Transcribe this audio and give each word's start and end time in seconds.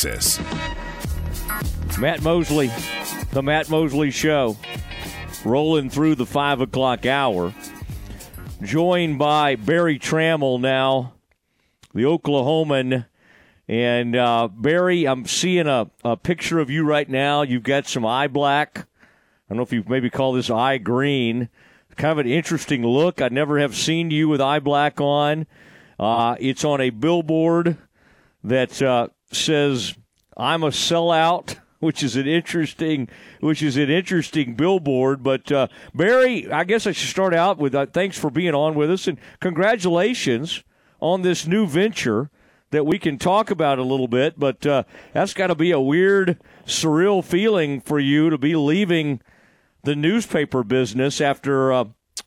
Texas. 0.00 0.40
Matt 1.98 2.22
Mosley, 2.22 2.70
the 3.32 3.42
Matt 3.42 3.68
Mosley 3.68 4.10
Show, 4.10 4.56
rolling 5.44 5.90
through 5.90 6.14
the 6.14 6.24
five 6.24 6.62
o'clock 6.62 7.04
hour. 7.04 7.52
Joined 8.62 9.18
by 9.18 9.56
Berry 9.56 9.98
Tramel 9.98 10.58
now, 10.58 11.12
the 11.92 12.04
Oklahoman. 12.04 13.04
And 13.68 14.16
uh, 14.16 14.48
Berry, 14.48 15.06
I'm 15.06 15.26
seeing 15.26 15.66
a, 15.66 15.90
a 16.02 16.16
picture 16.16 16.60
of 16.60 16.70
you 16.70 16.84
right 16.84 17.08
now. 17.08 17.42
You've 17.42 17.62
got 17.62 17.86
some 17.86 18.06
eye 18.06 18.28
black. 18.28 18.78
I 18.78 18.84
don't 19.50 19.58
know 19.58 19.62
if 19.64 19.72
you 19.72 19.84
maybe 19.86 20.08
call 20.08 20.32
this 20.32 20.48
eye 20.48 20.78
green. 20.78 21.50
Kind 21.96 22.12
of 22.12 22.24
an 22.24 22.26
interesting 22.26 22.86
look. 22.86 23.20
I 23.20 23.28
never 23.28 23.58
have 23.58 23.76
seen 23.76 24.10
you 24.10 24.30
with 24.30 24.40
eye 24.40 24.60
black 24.60 24.98
on. 24.98 25.46
Uh, 25.98 26.36
it's 26.40 26.64
on 26.64 26.80
a 26.80 26.88
billboard 26.88 27.76
that 28.42 28.80
uh, 28.80 29.08
says, 29.32 29.94
"I'm 30.36 30.62
a 30.62 30.68
sellout." 30.70 31.56
which 31.80 32.02
is 32.02 32.14
an 32.14 32.26
interesting, 32.26 33.08
which 33.40 33.62
is 33.62 33.76
an 33.76 33.90
interesting 33.90 34.54
billboard. 34.54 35.22
But 35.22 35.50
uh, 35.50 35.68
Berry, 35.94 36.50
I 36.50 36.64
guess 36.64 36.86
I 36.86 36.92
should 36.92 37.08
start 37.08 37.34
out 37.34 37.58
with 37.58 37.74
uh, 37.74 37.86
thanks 37.86 38.18
for 38.18 38.30
being 38.30 38.54
on 38.54 38.74
with 38.74 38.90
us 38.90 39.08
and 39.08 39.18
congratulations 39.40 40.62
on 41.00 41.22
this 41.22 41.46
new 41.46 41.66
venture 41.66 42.30
that 42.70 42.86
we 42.86 42.98
can 42.98 43.18
talk 43.18 43.50
about 43.50 43.78
a 43.78 43.82
little 43.82 44.08
bit. 44.08 44.38
But 44.38 44.64
uh, 44.66 44.84
that's 45.12 45.34
got 45.34 45.48
to 45.48 45.54
be 45.54 45.72
a 45.72 45.80
weird, 45.80 46.38
surreal 46.66 47.24
feeling 47.24 47.80
for 47.80 47.98
you 47.98 48.30
to 48.30 48.38
be 48.38 48.54
leaving 48.54 49.20
the 49.82 49.96
newspaper 49.96 50.62
business 50.62 51.20
after 51.20 51.72
uh, 51.72 51.84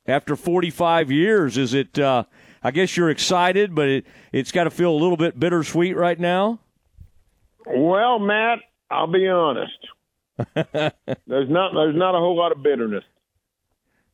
after 0.08 0.36
45 0.36 1.12
years. 1.12 1.58
Is 1.58 1.74
it? 1.74 1.98
Uh, 1.98 2.26
I 2.66 2.72
guess 2.72 2.96
you're 2.96 3.10
excited, 3.10 3.76
but 3.76 3.90
it, 3.90 4.06
it's 4.32 4.52
got 4.52 4.64
to 4.64 4.72
feel 4.72 4.92
a 4.92 4.96
little 4.96 5.18
bit 5.18 5.40
bittersweet 5.40 5.98
right 5.98 6.20
now. 6.20 6.60
Well, 7.66 8.20
Matt, 8.20 8.60
I'll 8.90 9.12
be 9.12 9.28
honest. 9.28 9.78
there's 10.56 11.50
not 11.50 11.74
there's 11.74 11.96
not 11.96 12.16
a 12.16 12.20
whole 12.20 12.38
lot 12.38 12.52
of 12.52 12.64
bitterness. 12.64 13.04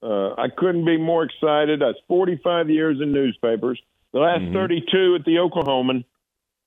Uh, 0.02 0.34
I 0.34 0.48
couldn't 0.56 0.86
be 0.86 0.98
more 0.98 1.24
excited. 1.24 1.82
I 1.82 1.88
was 1.88 1.96
45 2.08 2.70
years 2.70 3.00
in 3.02 3.12
newspapers, 3.12 3.82
the 4.14 4.20
last 4.20 4.42
mm-hmm. 4.42 4.54
32 4.54 5.18
at 5.20 5.26
the 5.26 5.36
Oklahoman, 5.36 6.06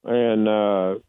and 0.05 0.49
uh, 0.49 1.01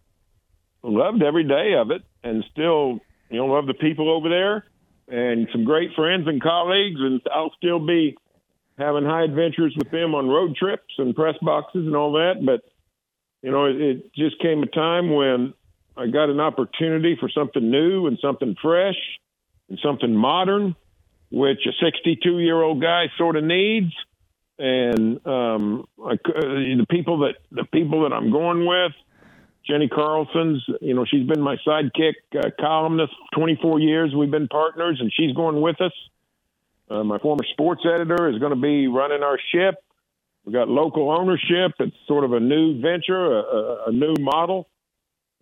loved 0.83 1.21
every 1.21 1.43
day 1.43 1.73
of 1.77 1.91
it, 1.91 2.01
and 2.23 2.43
still 2.51 2.99
you 3.29 3.37
know 3.37 3.47
love 3.47 3.67
the 3.67 3.73
people 3.73 4.09
over 4.09 4.29
there, 4.29 4.65
and 5.07 5.47
some 5.51 5.63
great 5.63 5.91
friends 5.95 6.27
and 6.27 6.41
colleagues, 6.41 6.99
and 6.99 7.21
I'll 7.33 7.53
still 7.57 7.85
be 7.85 8.17
having 8.77 9.05
high 9.05 9.23
adventures 9.23 9.73
with 9.77 9.91
them 9.91 10.15
on 10.15 10.27
road 10.27 10.55
trips 10.55 10.93
and 10.97 11.15
press 11.15 11.35
boxes 11.41 11.85
and 11.85 11.95
all 11.95 12.13
that. 12.13 12.43
But 12.45 12.61
you 13.41 13.51
know, 13.51 13.65
it, 13.65 13.75
it 13.81 14.13
just 14.15 14.39
came 14.41 14.63
a 14.63 14.67
time 14.67 15.13
when 15.13 15.53
I 15.95 16.07
got 16.07 16.29
an 16.29 16.39
opportunity 16.39 17.17
for 17.19 17.29
something 17.29 17.69
new 17.69 18.07
and 18.07 18.17
something 18.21 18.55
fresh 18.61 18.97
and 19.69 19.79
something 19.83 20.15
modern, 20.15 20.75
which 21.31 21.59
a 21.67 21.85
62 21.85 22.39
year 22.39 22.61
old 22.61 22.81
guy 22.81 23.05
sort 23.17 23.35
of 23.35 23.43
needs. 23.43 23.93
And 24.57 25.25
um, 25.25 25.87
I, 26.03 26.13
uh, 26.13 26.17
the 26.25 26.85
people 26.89 27.19
that 27.19 27.35
the 27.51 27.65
people 27.65 28.03
that 28.03 28.13
I'm 28.13 28.31
going 28.31 28.65
with, 28.65 28.91
Jenni 29.69 29.89
Carlson's, 29.89 30.63
you 30.81 30.93
know, 30.93 31.05
she's 31.05 31.27
been 31.27 31.41
my 31.41 31.57
sidekick 31.65 32.13
uh, 32.37 32.49
columnist 32.59 33.13
24 33.35 33.79
years. 33.79 34.13
We've 34.15 34.29
been 34.29 34.47
partners, 34.47 34.97
and 34.99 35.11
she's 35.15 35.33
going 35.35 35.61
with 35.61 35.79
us. 35.81 35.93
Uh, 36.89 37.03
my 37.03 37.17
former 37.17 37.43
sports 37.51 37.81
editor 37.85 38.29
is 38.29 38.39
going 38.39 38.53
to 38.53 38.59
be 38.59 38.87
running 38.87 39.23
our 39.23 39.39
ship. 39.51 39.75
We've 40.45 40.53
got 40.53 40.67
local 40.67 41.09
ownership. 41.09 41.71
It's 41.79 41.95
sort 42.07 42.23
of 42.23 42.33
a 42.33 42.39
new 42.39 42.79
venture, 42.81 43.39
a, 43.39 43.39
a, 43.39 43.85
a 43.87 43.91
new 43.91 44.13
model 44.19 44.67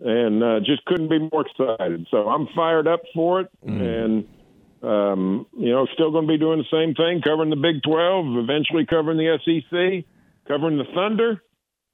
and 0.04 0.44
uh, 0.44 0.60
just 0.60 0.84
couldn't 0.86 1.10
be 1.10 1.20
more 1.20 1.46
excited. 1.46 2.08
So 2.10 2.28
I'm 2.28 2.48
fired 2.56 2.88
up 2.88 3.02
for 3.14 3.42
it, 3.42 3.52
mm. 3.66 3.82
and 3.82 4.26
um, 4.84 5.46
you 5.56 5.72
know, 5.72 5.86
still 5.94 6.10
going 6.12 6.26
to 6.26 6.32
be 6.32 6.40
doing 6.40 6.58
the 6.58 6.66
same 6.72 6.96
thing, 6.96 7.22
covering 7.22 7.52
the 7.52 7.56
Big 7.56 7.84
12, 7.84 8.38
eventually 8.38 8.84
covering 8.86 9.18
the 9.18 9.38
SEC, 9.46 10.04
covering 10.48 10.78
the 10.78 10.86
Thunder. 10.96 11.44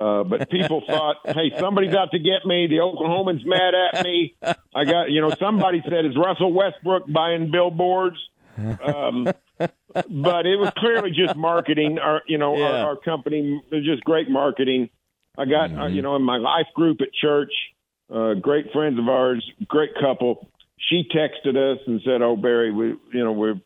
Uh, 0.00 0.22
but 0.22 0.48
people 0.48 0.82
thought, 0.86 1.16
hey, 1.24 1.52
somebody's 1.58 1.92
out 1.92 2.12
to 2.12 2.18
get 2.20 2.46
me. 2.46 2.68
The 2.68 2.76
Oklahoman's 2.76 3.44
mad 3.44 3.74
at 3.74 4.04
me. 4.04 4.36
I 4.74 4.84
got, 4.84 5.10
you 5.10 5.20
know, 5.20 5.34
somebody 5.38 5.82
said, 5.84 6.06
is 6.06 6.16
Russell 6.16 6.52
Westbrook 6.52 7.12
buying 7.12 7.50
billboards? 7.50 8.16
Um, 8.56 9.24
but 9.58 10.46
it 10.46 10.56
was 10.58 10.70
clearly 10.76 11.10
just 11.10 11.36
marketing. 11.36 11.98
Our, 11.98 12.22
you 12.28 12.38
know, 12.38 12.56
yeah. 12.56 12.64
our, 12.64 12.90
our 12.90 12.96
company 12.96 13.60
was 13.72 13.84
just 13.84 14.04
great 14.04 14.30
marketing. 14.30 14.88
I 15.36 15.46
got, 15.46 15.70
mm-hmm. 15.70 15.80
uh, 15.80 15.88
you 15.88 16.02
know, 16.02 16.14
in 16.14 16.22
my 16.22 16.36
life 16.36 16.66
group 16.74 17.00
at 17.00 17.08
church, 17.12 17.52
uh, 18.12 18.34
great 18.34 18.72
friends 18.72 18.98
of 18.98 19.08
ours, 19.08 19.44
great 19.66 19.90
couple 20.00 20.48
she 20.88 21.04
texted 21.14 21.56
us 21.56 21.80
and 21.86 22.00
said, 22.04 22.22
"Oh, 22.22 22.36
Berry, 22.36 22.72
we, 22.72 22.88
you 23.12 23.24
know, 23.24 23.32
we're 23.32 23.60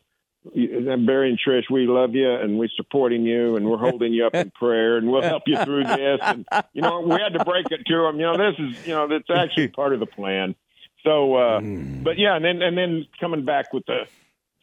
Berry 0.53 1.29
and 1.29 1.39
Trish, 1.39 1.63
we 1.69 1.87
love 1.87 2.15
you 2.15 2.31
and 2.31 2.57
we're 2.57 2.69
supporting 2.77 3.23
you 3.23 3.57
and 3.57 3.69
we're 3.69 3.77
holding 3.77 4.13
you 4.13 4.25
up 4.25 4.35
in 4.35 4.49
prayer 4.51 4.97
and 4.97 5.11
we'll 5.11 5.21
help 5.21 5.43
you 5.45 5.57
through 5.57 5.83
this." 5.83 6.19
And 6.21 6.45
you 6.73 6.81
know, 6.81 7.01
we 7.01 7.13
had 7.13 7.33
to 7.33 7.43
break 7.43 7.65
it 7.71 7.85
to 7.85 7.97
them. 8.03 8.19
You 8.19 8.25
know, 8.27 8.37
this 8.37 8.59
is, 8.59 8.87
you 8.87 8.93
know, 8.93 9.07
that's 9.07 9.29
actually 9.29 9.67
part 9.75 9.93
of 9.93 9.99
the 9.99 10.05
plan. 10.05 10.55
So, 11.03 11.35
uh, 11.35 11.59
mm. 11.59 12.03
but 12.03 12.17
yeah, 12.17 12.35
and 12.35 12.45
then 12.45 12.61
and 12.61 12.77
then 12.77 13.07
coming 13.19 13.45
back 13.45 13.73
with 13.73 13.85
the 13.85 14.07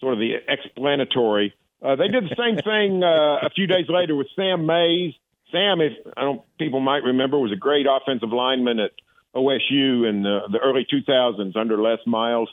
sort 0.00 0.14
of 0.14 0.18
the 0.20 0.34
explanatory. 0.48 1.54
Uh, 1.82 1.96
they 1.96 2.08
did 2.08 2.24
the 2.24 2.36
same 2.36 2.56
thing 2.56 3.02
uh, 3.02 3.46
a 3.46 3.50
few 3.50 3.66
days 3.66 3.86
later 3.88 4.14
with 4.14 4.28
Sam 4.36 4.66
Mays. 4.66 5.12
Sam, 5.52 5.80
if 5.80 5.92
I 6.16 6.22
don't, 6.22 6.42
people 6.58 6.80
might 6.80 7.02
remember, 7.04 7.38
was 7.38 7.52
a 7.52 7.56
great 7.56 7.86
offensive 7.88 8.30
lineman 8.32 8.80
at 8.80 8.92
OSU 9.34 10.08
in 10.08 10.22
the, 10.22 10.40
the 10.50 10.58
early 10.58 10.86
2000s 10.90 11.56
under 11.56 11.80
Les 11.80 11.98
Miles. 12.06 12.48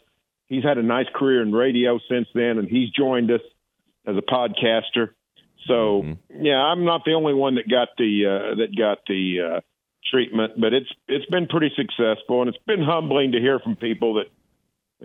He's 0.47 0.63
had 0.63 0.77
a 0.77 0.83
nice 0.83 1.07
career 1.15 1.41
in 1.41 1.53
radio 1.53 1.99
since 2.09 2.27
then, 2.33 2.57
and 2.57 2.67
he's 2.67 2.89
joined 2.89 3.31
us 3.31 3.41
as 4.05 4.15
a 4.17 4.21
podcaster. 4.21 5.09
So 5.67 6.03
mm-hmm. 6.03 6.45
yeah, 6.45 6.57
I'm 6.57 6.85
not 6.85 7.01
the 7.05 7.13
only 7.13 7.33
one 7.33 7.55
that 7.55 7.69
got 7.69 7.89
the 7.97 8.25
uh, 8.25 8.55
that 8.55 8.75
got 8.77 8.99
the 9.07 9.57
uh, 9.57 9.59
treatment, 10.11 10.53
but 10.59 10.73
it's 10.73 10.89
it's 11.07 11.25
been 11.27 11.47
pretty 11.47 11.71
successful, 11.75 12.41
and 12.41 12.49
it's 12.49 12.63
been 12.65 12.83
humbling 12.83 13.33
to 13.33 13.39
hear 13.39 13.59
from 13.59 13.75
people 13.75 14.15
that 14.15 14.25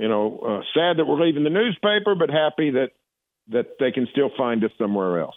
you 0.01 0.09
know 0.09 0.39
uh, 0.39 0.63
sad 0.75 0.99
that 0.99 1.05
we're 1.07 1.25
leaving 1.25 1.45
the 1.45 1.51
newspaper, 1.51 2.15
but 2.15 2.31
happy 2.31 2.71
that 2.71 2.91
that 3.49 3.77
they 3.79 3.93
can 3.93 4.09
still 4.11 4.31
find 4.37 4.65
us 4.65 4.71
somewhere 4.79 5.21
else. 5.21 5.37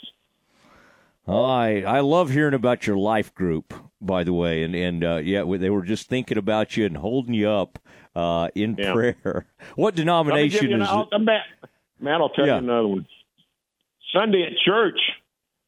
Oh, 1.30 1.44
I 1.44 1.81
I 1.81 2.00
love 2.00 2.31
hearing 2.31 2.56
about 2.56 2.88
your 2.88 2.98
life 2.98 3.36
group, 3.36 3.72
by 4.02 4.24
the 4.24 4.34
way, 4.34 4.64
and 4.64 4.74
and 4.74 5.04
uh, 5.04 5.18
yeah, 5.18 5.44
they 5.48 5.70
were 5.70 5.84
just 5.84 6.10
thinking 6.10 6.40
about 6.40 6.76
you 6.76 6.88
and 6.88 6.98
holding 6.98 7.36
you 7.36 7.48
up 7.48 7.78
uh, 8.16 8.50
in 8.56 8.76
yeah. 8.78 8.94
prayer. 8.94 9.46
What 9.76 9.96
denomination 9.96 10.81
is 10.81 10.90
it? 10.90 11.20
Matt, 11.22 11.42
Matt, 12.00 12.22
I'll 12.22 12.30
tell 12.30 12.48
yeah. 12.48 12.58
you 12.58 12.64
another 12.64 12.88
one. 12.88 13.08
Sunday 14.12 14.44
at 14.44 14.58
church, 14.66 15.00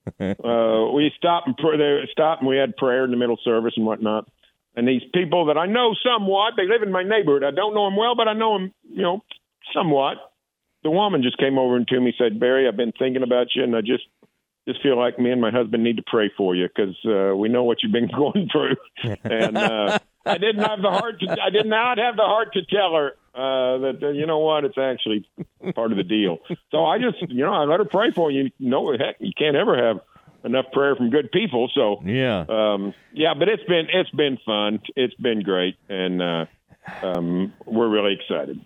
uh, 0.20 0.92
we 0.96 1.12
stopped 1.16 1.46
and 1.46 1.56
pray, 1.56 1.78
they 1.78 2.10
stopped 2.12 2.42
and 2.42 2.50
we 2.50 2.58
had 2.58 2.76
prayer 2.76 3.06
in 3.06 3.12
the 3.12 3.18
middle 3.18 3.38
service 3.44 3.74
and 3.76 3.86
whatnot. 3.86 4.28
And 4.76 4.88
these 4.88 5.04
people 5.14 5.46
that 5.46 5.58
I 5.58 5.68
know 5.68 5.94
somewhat, 6.04 6.54
they 6.58 6.66
live 6.66 6.82
in 6.82 6.92
my 6.92 7.04
neighborhood. 7.04 7.44
I 7.44 7.52
don't 7.52 7.76
know 7.76 7.86
them 7.86 7.98
well, 7.98 8.16
but 8.16 8.28
I 8.28 8.34
know 8.34 8.58
them, 8.58 8.74
you 8.90 9.04
know, 9.04 9.24
somewhat. 9.76 10.18
The 10.84 10.90
woman 10.90 11.22
just 11.22 11.38
came 11.38 11.60
over 11.60 11.76
and 11.76 11.88
to 11.90 12.00
me 12.00 12.14
said, 12.18 12.40
"Berry, 12.40 12.68
I've 12.68 12.78
been 12.78 12.94
thinking 12.98 13.22
about 13.22 13.48
you, 13.54 13.64
and 13.64 13.76
I 13.76 13.82
just 13.82 14.06
just 14.68 14.82
feel 14.82 14.98
like 14.98 15.20
me 15.20 15.32
and 15.32 15.42
my 15.42 15.52
husband 15.52 15.84
need 15.84 15.98
to 15.98 16.04
pray 16.06 16.32
for 16.38 16.56
you 16.56 16.68
because 16.68 16.96
uh, 17.06 17.36
we 17.36 17.50
know 17.50 17.64
what 17.64 17.82
you've 17.82 17.92
been 17.92 18.08
going 18.16 18.48
through." 18.52 18.76
and 19.24 19.58
uh, 19.58 19.98
I 20.26 20.38
didn't 20.38 20.64
have 20.64 20.82
the 20.82 20.90
heart 20.90 21.20
to. 21.22 21.38
I 21.42 21.50
did 21.50 21.66
not 21.66 21.98
have 21.98 22.16
the 22.16 22.24
heart 22.24 22.54
to 22.54 22.64
tell 22.66 22.94
her 22.96 23.12
uh, 23.34 23.78
that 23.80 24.00
uh, 24.04 24.10
you 24.10 24.26
know 24.26 24.40
what, 24.40 24.66
it's 24.66 24.78
actually 24.78 25.26
part 25.74 25.92
of 25.92 25.98
the 25.98 26.04
deal. 26.04 26.40
So 26.72 26.86
I 26.86 26.98
just, 27.00 27.22
you 27.32 27.46
know, 27.46 27.54
I 27.54 27.64
let 27.64 27.80
her 27.80 27.86
pray 27.86 28.12
for 28.12 28.30
you. 28.30 28.52
No, 28.60 28.92
heck, 28.92 29.16
you 29.20 29.32
can't 29.38 29.56
ever 29.56 29.78
have 29.78 30.02
enough 30.44 30.66
prayer 30.74 30.96
from 30.96 31.12
good 31.12 31.32
people. 31.32 31.70
So 31.74 32.02
yeah, 32.06 32.46
um, 32.50 32.94
yeah. 33.14 33.34
But 33.38 33.48
it's 33.50 33.64
been 33.64 33.88
it's 33.92 34.12
been 34.12 34.38
fun. 34.46 34.82
It's 34.96 35.16
been 35.16 35.42
great, 35.44 35.78
and 35.90 36.22
uh, 36.22 36.46
um, 37.02 37.54
we're 37.66 37.90
really 37.90 38.14
excited. 38.20 38.64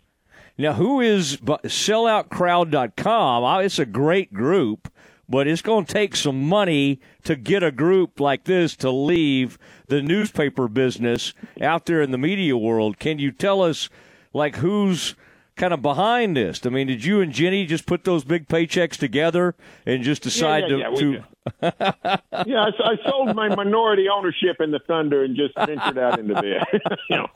Now, 0.57 0.74
who 0.74 1.00
is 1.01 1.38
selloutcrowd.com? 1.38 3.62
It's 3.62 3.77
a 3.77 3.86
great 3.86 4.33
group, 4.33 4.91
but 5.27 5.48
it's 5.48 5.62
going 5.62 5.86
to 5.86 5.94
take 5.94 6.16
some 6.16 6.48
money 6.48 7.00
to 7.24 7.36
get 7.36 7.63
a 7.63 7.72
group 7.72 8.19
like 8.19 8.44
this 8.44 8.75
to 8.77 8.92
leave 8.92 9.57
the 9.88 10.01
newspaper 10.01 10.68
business 10.68 11.33
out 11.62 11.86
there 11.86 12.01
in 12.01 12.12
the 12.12 12.18
media 12.18 12.57
world. 12.57 13.00
Can 13.00 13.19
you 13.19 13.31
tell 13.31 13.62
us, 13.62 13.89
like, 14.33 14.57
who's 14.57 15.16
kind 15.56 15.74
of 15.74 15.81
behind 15.81 16.36
this? 16.36 16.66
I 16.66 16.69
mean, 16.69 16.88
did 16.88 17.04
you 17.04 17.22
and 17.22 17.31
Jenni 17.31 17.68
just 17.68 17.86
put 17.86 18.04
those 18.04 18.24
big 18.24 18.48
paychecks 18.48 18.98
together 18.98 19.56
and 19.86 20.04
just 20.04 20.24
decide 20.24 20.66
yeah, 20.69 20.77
yeah, 20.77 20.89
to? 20.89 21.24
Yeah, 21.62 21.72
to... 21.72 22.22
yeah 22.45 22.66
I, 22.66 22.92
I, 22.92 23.10
sold 23.10 23.36
my 23.36 23.54
minority 23.56 24.07
ownership 24.10 24.57
in 24.60 24.72
the 24.72 24.80
Thunder 24.80 25.24
and 25.24 25.36
just 25.36 25.56
ventured 25.56 25.98
out 25.98 26.19
into 26.19 26.33
the, 26.33 26.98
you 27.10 27.18
know, 27.18 27.27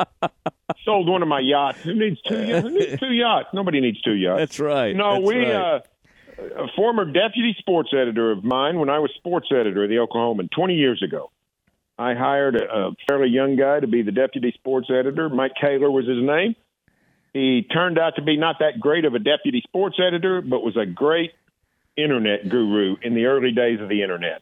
sold 0.84 1.08
one 1.10 1.22
of 1.22 1.28
my 1.28 1.40
yachts. 1.40 1.82
Who 1.82 1.94
needs 1.94 2.22
two? 2.22 2.36
Who 2.36 2.70
needs 2.70 3.00
two 3.00 3.14
yachts? 3.14 3.50
Nobody 3.54 3.80
needs 3.82 4.02
two 4.02 4.16
yachts. 4.16 4.40
That's 4.40 4.60
right. 4.60 4.96
No, 4.96 5.14
That's 5.14 5.26
we. 5.26 5.38
Right. 5.40 5.52
Uh, 5.52 5.80
a 6.40 6.68
former 6.76 7.06
deputy 7.06 7.56
sports 7.60 7.90
editor 7.94 8.32
of 8.32 8.44
mine 8.44 8.80
when 8.80 8.90
I 8.90 9.00
was 9.00 9.12
sports 9.18 9.48
editor 9.52 9.84
of 9.84 9.90
the 9.90 9.96
Oklahoman 9.96 10.50
20 10.52 10.76
years 10.76 11.02
ago. 11.04 11.32
I 11.98 12.14
hired 12.14 12.56
a, 12.56 12.64
a 12.64 12.92
fairly 13.08 13.30
young 13.30 13.56
guy 13.56 13.80
to 13.80 13.88
be 13.88 14.02
the 14.02 14.12
deputy 14.12 14.54
sports 14.56 14.88
editor. 14.90 15.30
Mike 15.30 15.54
Kaler 15.60 15.92
was 15.92 16.08
his 16.08 16.24
name. 16.24 16.56
He 17.34 17.64
turned 17.72 18.00
out 18.00 18.16
to 18.16 18.22
be 18.22 18.38
not 18.38 18.58
that 18.60 18.80
great 18.80 19.06
of 19.06 19.14
a 19.14 19.20
deputy 19.20 19.62
sports 19.68 19.98
editor, 20.00 20.42
but 20.42 20.64
was 20.64 20.78
a 20.78 20.86
great 20.86 21.32
internet 21.96 22.48
guru 22.50 22.96
in 23.02 23.14
the 23.14 23.26
early 23.26 23.52
days 23.52 23.80
of 23.82 23.90
the 23.90 24.02
internet. 24.02 24.42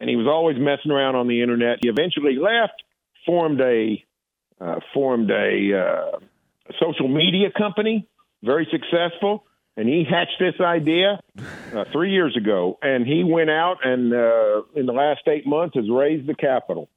And 0.00 0.10
he 0.10 0.16
was 0.16 0.26
always 0.26 0.56
messing 0.58 0.90
around 0.90 1.14
on 1.14 1.28
the 1.28 1.42
internet. 1.42 1.78
He 1.82 1.88
eventually 1.88 2.36
left, 2.36 2.82
formed 3.24 3.60
a 3.60 4.04
uh, 4.60 4.80
formed 4.92 5.30
a, 5.30 5.72
uh, 5.74 6.18
a 6.68 6.72
social 6.78 7.08
media 7.08 7.50
company, 7.56 8.06
very 8.42 8.68
successful 8.70 9.44
and 9.76 9.88
he 9.88 10.04
hatched 10.08 10.38
this 10.38 10.60
idea 10.60 11.20
uh, 11.74 11.84
three 11.92 12.12
years 12.12 12.36
ago, 12.36 12.78
and 12.82 13.06
he 13.06 13.24
went 13.24 13.50
out 13.50 13.78
and 13.84 14.12
uh, 14.12 14.62
in 14.74 14.86
the 14.86 14.92
last 14.92 15.20
eight 15.26 15.46
months 15.46 15.76
has 15.76 15.88
raised 15.90 16.26
the 16.26 16.34
capital. 16.34 16.88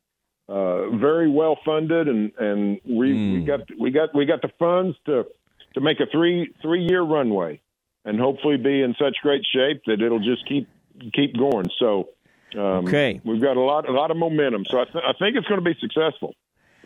Uh, 0.50 0.90
very 0.98 1.30
well 1.30 1.58
funded, 1.64 2.10
and 2.10 2.34
and 2.38 2.82
we, 2.84 3.14
mm. 3.14 3.34
we 3.40 3.46
got 3.46 3.62
we 3.80 3.92
got 3.92 4.14
we 4.14 4.26
got 4.26 4.42
the 4.42 4.52
funds 4.60 4.98
to 5.06 5.26
to 5.74 5.82
make 5.82 6.02
a 6.02 6.06
three 6.12 6.54
three 6.62 6.84
year 6.84 7.02
runway, 7.02 7.62
and 8.04 8.20
hopefully 8.20 8.58
be 8.58 8.82
in 8.82 8.94
such 9.00 9.16
great 9.22 9.46
shape 9.54 9.82
that 9.86 10.02
it'll 10.02 10.20
just 10.20 10.48
keep 10.48 10.68
keep 11.14 11.38
going. 11.38 11.68
So. 11.80 12.10
Um, 12.56 12.86
okay, 12.86 13.20
we've 13.24 13.42
got 13.42 13.58
a 13.58 13.62
lot, 13.62 13.90
a 13.90 13.92
lot 13.92 14.12
of 14.12 14.18
momentum, 14.18 14.64
so 14.70 14.80
I, 14.80 14.86
th- 14.86 15.04
I 15.04 15.14
think 15.14 15.36
it's 15.36 15.48
going 15.48 15.60
to 15.60 15.66
be 15.68 15.76
successful. 15.82 16.36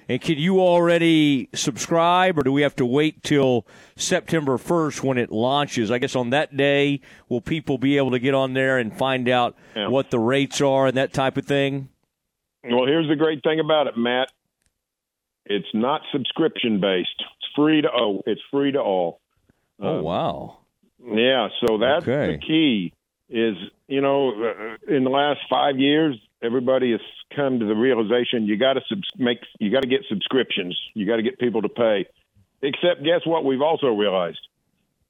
And 0.09 0.21
can 0.21 0.37
you 0.37 0.61
already 0.61 1.49
subscribe, 1.53 2.39
or 2.39 2.43
do 2.43 2.51
we 2.51 2.61
have 2.61 2.75
to 2.77 2.85
wait 2.85 3.23
till 3.23 3.67
September 3.97 4.57
1st 4.57 5.03
when 5.03 5.17
it 5.17 5.31
launches? 5.31 5.91
I 5.91 5.97
guess 5.97 6.15
on 6.15 6.29
that 6.29 6.55
day, 6.55 7.01
will 7.27 7.41
people 7.41 7.77
be 7.77 7.97
able 7.97 8.11
to 8.11 8.19
get 8.19 8.33
on 8.33 8.53
there 8.53 8.77
and 8.77 8.97
find 8.97 9.27
out 9.27 9.55
yeah. 9.75 9.89
what 9.89 10.09
the 10.09 10.19
rates 10.19 10.61
are 10.61 10.87
and 10.87 10.95
that 10.95 11.11
type 11.11 11.35
of 11.35 11.45
thing? 11.45 11.89
Well, 12.63 12.85
here's 12.85 13.09
the 13.09 13.15
great 13.15 13.43
thing 13.43 13.59
about 13.59 13.87
it, 13.87 13.97
Matt. 13.97 14.31
It's 15.45 15.67
not 15.73 16.01
subscription 16.11 16.79
based. 16.79 17.09
It's 17.19 17.47
free 17.55 17.81
to 17.81 17.89
oh, 17.93 18.21
it's 18.25 18.41
free 18.51 18.73
to 18.73 18.79
all. 18.79 19.21
Oh 19.81 19.99
um, 19.99 20.03
wow! 20.03 20.57
Yeah, 21.01 21.47
so 21.65 21.77
that's 21.77 22.03
okay. 22.07 22.33
the 22.33 22.37
key. 22.39 22.93
Is 23.29 23.55
you 23.87 24.01
know, 24.01 24.31
uh, 24.31 24.93
in 24.93 25.05
the 25.05 25.09
last 25.09 25.39
five 25.49 25.77
years, 25.77 26.17
everybody 26.41 26.91
has 26.91 27.01
come 27.35 27.59
to 27.59 27.65
the 27.65 27.75
realization 27.75 28.45
you 28.45 28.57
got 28.57 28.73
to 28.73 28.81
subs- 28.87 29.09
make 29.17 29.39
you 29.59 29.71
got 29.71 29.81
to 29.81 29.87
get 29.87 30.01
subscriptions. 30.09 30.77
You 30.93 31.05
got 31.05 31.17
to 31.17 31.23
get 31.23 31.39
people 31.39 31.61
to 31.61 31.69
pay. 31.69 32.05
Except, 32.61 33.03
guess 33.03 33.21
what? 33.25 33.45
We've 33.45 33.61
also 33.61 33.87
realized 33.87 34.39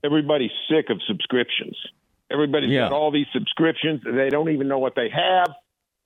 everybody's 0.03 0.51
sick 0.69 0.89
of 0.89 1.01
subscriptions. 1.07 1.77
Everybody's 2.29 2.71
yeah. 2.71 2.89
got 2.89 2.91
all 2.91 3.11
these 3.11 3.27
subscriptions. 3.31 4.01
They 4.03 4.29
don't 4.29 4.49
even 4.49 4.67
know 4.67 4.79
what 4.79 4.95
they 4.95 5.09
have. 5.09 5.55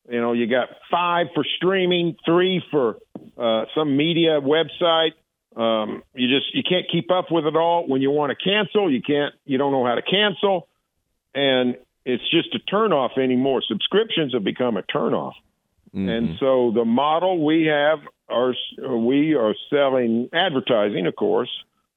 You 0.09 0.21
know, 0.21 0.33
you 0.33 0.47
got 0.47 0.69
five 0.89 1.27
for 1.33 1.43
streaming, 1.57 2.15
three 2.25 2.63
for 2.69 2.97
uh, 3.37 3.65
some 3.75 3.97
media 3.97 4.39
website. 4.39 5.11
Um, 5.55 6.03
you 6.13 6.27
just 6.27 6.55
you 6.55 6.63
can't 6.67 6.85
keep 6.91 7.11
up 7.11 7.25
with 7.31 7.45
it 7.45 7.55
all. 7.55 7.87
When 7.87 8.01
you 8.01 8.11
want 8.11 8.31
to 8.37 8.43
cancel, 8.43 8.91
you 8.91 9.01
can't. 9.01 9.33
You 9.45 9.57
don't 9.57 9.71
know 9.71 9.85
how 9.85 9.95
to 9.95 10.01
cancel, 10.01 10.67
and 11.33 11.75
it's 12.05 12.23
just 12.31 12.55
a 12.55 12.59
turnoff 12.59 13.17
anymore. 13.17 13.61
Subscriptions 13.67 14.33
have 14.33 14.43
become 14.43 14.77
a 14.77 14.83
turnoff. 14.83 15.33
Mm-hmm. 15.95 16.09
And 16.09 16.29
so 16.39 16.71
the 16.73 16.85
model 16.85 17.43
we 17.43 17.65
have 17.65 17.99
are 18.29 18.53
we 18.97 19.35
are 19.35 19.53
selling 19.69 20.29
advertising, 20.33 21.05
of 21.05 21.15
course. 21.15 21.49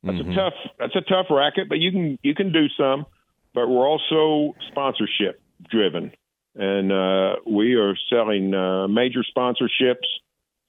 That's 0.02 0.18
mm-hmm. 0.18 0.32
a 0.32 0.34
tough 0.34 0.54
that's 0.78 0.96
a 0.96 1.00
tough 1.00 1.26
racket, 1.30 1.68
but 1.68 1.78
you 1.78 1.92
can 1.92 2.18
you 2.22 2.34
can 2.34 2.52
do 2.52 2.66
some. 2.76 3.06
But 3.54 3.68
we're 3.68 3.88
also 3.88 4.56
sponsorship 4.68 5.40
driven, 5.70 6.10
and 6.56 6.90
uh, 6.90 7.36
we 7.46 7.74
are 7.74 7.94
selling 8.10 8.52
uh, 8.52 8.88
major 8.88 9.24
sponsorships 9.36 10.08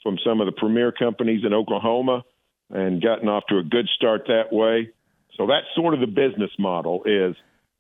from 0.04 0.20
some 0.24 0.40
of 0.40 0.46
the 0.46 0.52
premier 0.52 0.92
companies 0.92 1.44
in 1.44 1.52
Oklahoma, 1.52 2.24
and 2.70 3.02
gotten 3.02 3.28
off 3.28 3.44
to 3.50 3.58
a 3.58 3.64
good 3.64 3.88
start 3.96 4.26
that 4.28 4.54
way. 4.54 4.92
So 5.36 5.48
that's 5.48 5.66
sort 5.76 5.96
of 5.96 6.00
the 6.00 6.08
business 6.08 6.52
model 6.60 7.02
is 7.06 7.36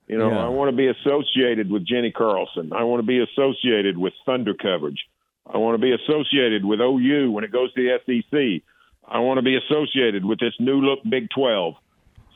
you 0.08 0.18
know, 0.18 0.30
yeah. 0.30 0.46
I 0.46 0.50
want 0.50 0.70
to 0.70 0.76
be 0.76 0.88
associated 0.88 1.72
with 1.72 1.88
Jenni 1.88 2.14
Carlson. 2.14 2.72
I 2.74 2.84
want 2.84 3.00
to 3.02 3.08
be 3.08 3.20
associated 3.20 3.98
with 3.98 4.14
Thunder 4.26 4.54
coverage. 4.54 5.00
I 5.48 5.58
want 5.58 5.80
to 5.80 5.82
be 5.82 5.94
associated 5.94 6.64
with 6.66 6.80
OU 6.80 7.32
when 7.32 7.44
it 7.44 7.52
goes 7.52 7.74
to 7.74 7.82
the 7.82 8.22
SEC. 8.22 8.64
I 9.08 9.20
want 9.20 9.38
to 9.38 9.44
be 9.44 9.58
associated 9.58 10.26
with 10.26 10.40
this 10.40 10.54
new 10.60 10.82
look 10.82 11.00
Big 11.08 11.30
12. 11.30 11.76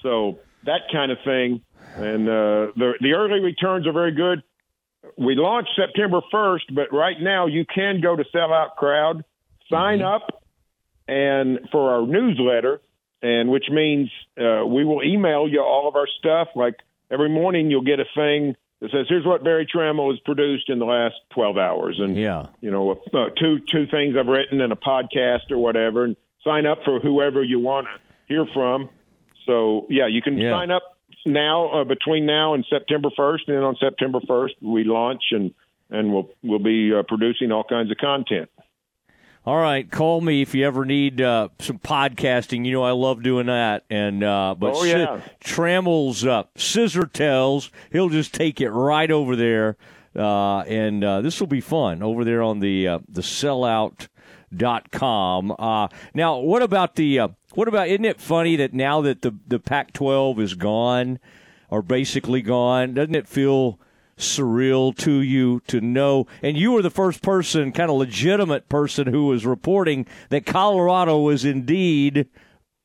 So 0.01 0.39
that 0.65 0.81
kind 0.91 1.11
of 1.11 1.17
thing. 1.23 1.61
And 1.95 2.27
uh, 2.27 2.71
the 2.75 2.93
the 3.01 3.13
early 3.13 3.39
returns 3.39 3.87
are 3.87 3.93
very 3.93 4.11
good. 4.11 4.43
We 5.17 5.35
launched 5.35 5.71
September 5.75 6.21
1st, 6.31 6.73
but 6.73 6.93
right 6.93 7.19
now 7.19 7.47
you 7.47 7.65
can 7.65 8.01
go 8.01 8.15
to 8.15 8.23
Sellout 8.35 8.75
Crowd, 8.75 9.23
sign 9.69 9.99
mm-hmm. 9.99 10.07
up, 10.07 10.43
and 11.07 11.59
for 11.71 11.91
our 11.91 12.05
newsletter, 12.05 12.81
and 13.21 13.49
which 13.49 13.65
means 13.71 14.09
uh, 14.39 14.65
we 14.65 14.85
will 14.85 15.03
email 15.03 15.47
you 15.47 15.61
all 15.61 15.87
of 15.87 15.95
our 15.95 16.07
stuff 16.19 16.49
like 16.55 16.75
every 17.11 17.29
morning 17.29 17.71
you'll 17.71 17.81
get 17.81 17.99
a 17.99 18.05
thing 18.15 18.55
that 18.81 18.91
says, 18.91 19.07
"Here's 19.09 19.25
what 19.25 19.43
Berry 19.43 19.65
Tramel 19.65 20.11
has 20.11 20.19
produced 20.21 20.69
in 20.69 20.79
the 20.79 20.85
last 20.85 21.15
12 21.31 21.57
hours," 21.57 21.99
and 21.99 22.17
yeah, 22.17 22.47
you 22.61 22.71
know, 22.71 22.91
uh, 23.13 23.29
two 23.37 23.59
two 23.59 23.87
things 23.87 24.15
I've 24.17 24.27
written 24.27 24.61
in 24.61 24.71
a 24.71 24.75
podcast 24.75 25.51
or 25.51 25.57
whatever, 25.57 26.05
and 26.05 26.15
sign 26.43 26.65
up 26.65 26.79
for 26.85 26.99
whoever 26.99 27.43
you 27.43 27.59
want 27.59 27.87
to 27.87 28.33
hear 28.33 28.45
from. 28.53 28.89
So 29.45 29.87
yeah, 29.89 30.07
you 30.07 30.21
can 30.21 30.37
yeah. 30.37 30.51
sign 30.51 30.71
up 30.71 30.83
now 31.25 31.81
uh, 31.81 31.83
between 31.83 32.25
now 32.25 32.53
and 32.53 32.65
September 32.69 33.09
1st, 33.17 33.39
and 33.47 33.57
then 33.57 33.63
on 33.63 33.75
September 33.79 34.19
1st 34.19 34.51
we 34.61 34.83
launch 34.83 35.23
and 35.31 35.53
and 35.89 36.13
we'll 36.13 36.29
we'll 36.43 36.59
be 36.59 36.93
uh, 36.93 37.03
producing 37.07 37.51
all 37.51 37.63
kinds 37.63 37.91
of 37.91 37.97
content. 37.97 38.49
All 39.45 39.57
right, 39.57 39.89
call 39.89 40.19
me 40.19 40.41
if 40.41 40.53
you 40.53 40.65
ever 40.67 40.83
need 40.83 41.21
uh, 41.21 41.47
some 41.59 41.79
podcasting. 41.79 42.65
You 42.65 42.73
know 42.73 42.83
I 42.83 42.91
love 42.91 43.23
doing 43.23 43.45
that. 43.45 43.85
And 43.89 44.21
uh, 44.21 44.53
but 44.57 44.75
oh, 44.75 44.83
yeah. 44.83 45.21
Uh, 46.25 46.43
scissor 46.55 47.05
tells 47.05 47.71
he'll 47.91 48.09
just 48.09 48.33
take 48.33 48.59
it 48.59 48.69
right 48.69 49.09
over 49.09 49.37
there, 49.37 49.77
uh, 50.15 50.59
and 50.59 51.03
uh, 51.03 51.21
this 51.21 51.39
will 51.39 51.47
be 51.47 51.61
fun 51.61 52.03
over 52.03 52.25
there 52.25 52.43
on 52.43 52.59
the 52.59 52.87
uh, 52.87 52.99
the 53.07 53.21
sellout 53.21 54.09
dot 54.55 54.91
com. 54.91 55.55
Uh, 55.57 55.87
now, 56.13 56.37
what 56.37 56.61
about 56.61 56.95
the 56.95 57.19
uh, 57.19 57.29
what 57.53 57.69
about? 57.69 57.87
Isn't 57.87 58.05
it 58.05 58.19
funny 58.19 58.57
that 58.57 58.73
now 58.73 58.99
that 59.01 59.21
the 59.21 59.33
the 59.47 59.59
Pac-12 59.59 60.39
is 60.39 60.53
gone, 60.53 61.17
or 61.69 61.81
basically 61.81 62.41
gone, 62.41 62.93
doesn't 62.93 63.15
it 63.15 63.27
feel 63.27 63.79
surreal 64.19 64.95
to 64.97 65.21
you 65.21 65.61
to 65.67 65.81
know? 65.81 66.27
And 66.43 66.55
you 66.55 66.73
were 66.73 66.83
the 66.83 66.91
first 66.91 67.23
person, 67.23 67.71
kind 67.71 67.89
of 67.89 67.97
legitimate 67.97 68.69
person, 68.69 69.07
who 69.07 69.25
was 69.25 69.45
reporting 69.45 70.05
that 70.29 70.45
Colorado 70.45 71.19
was 71.19 71.43
indeed 71.43 72.27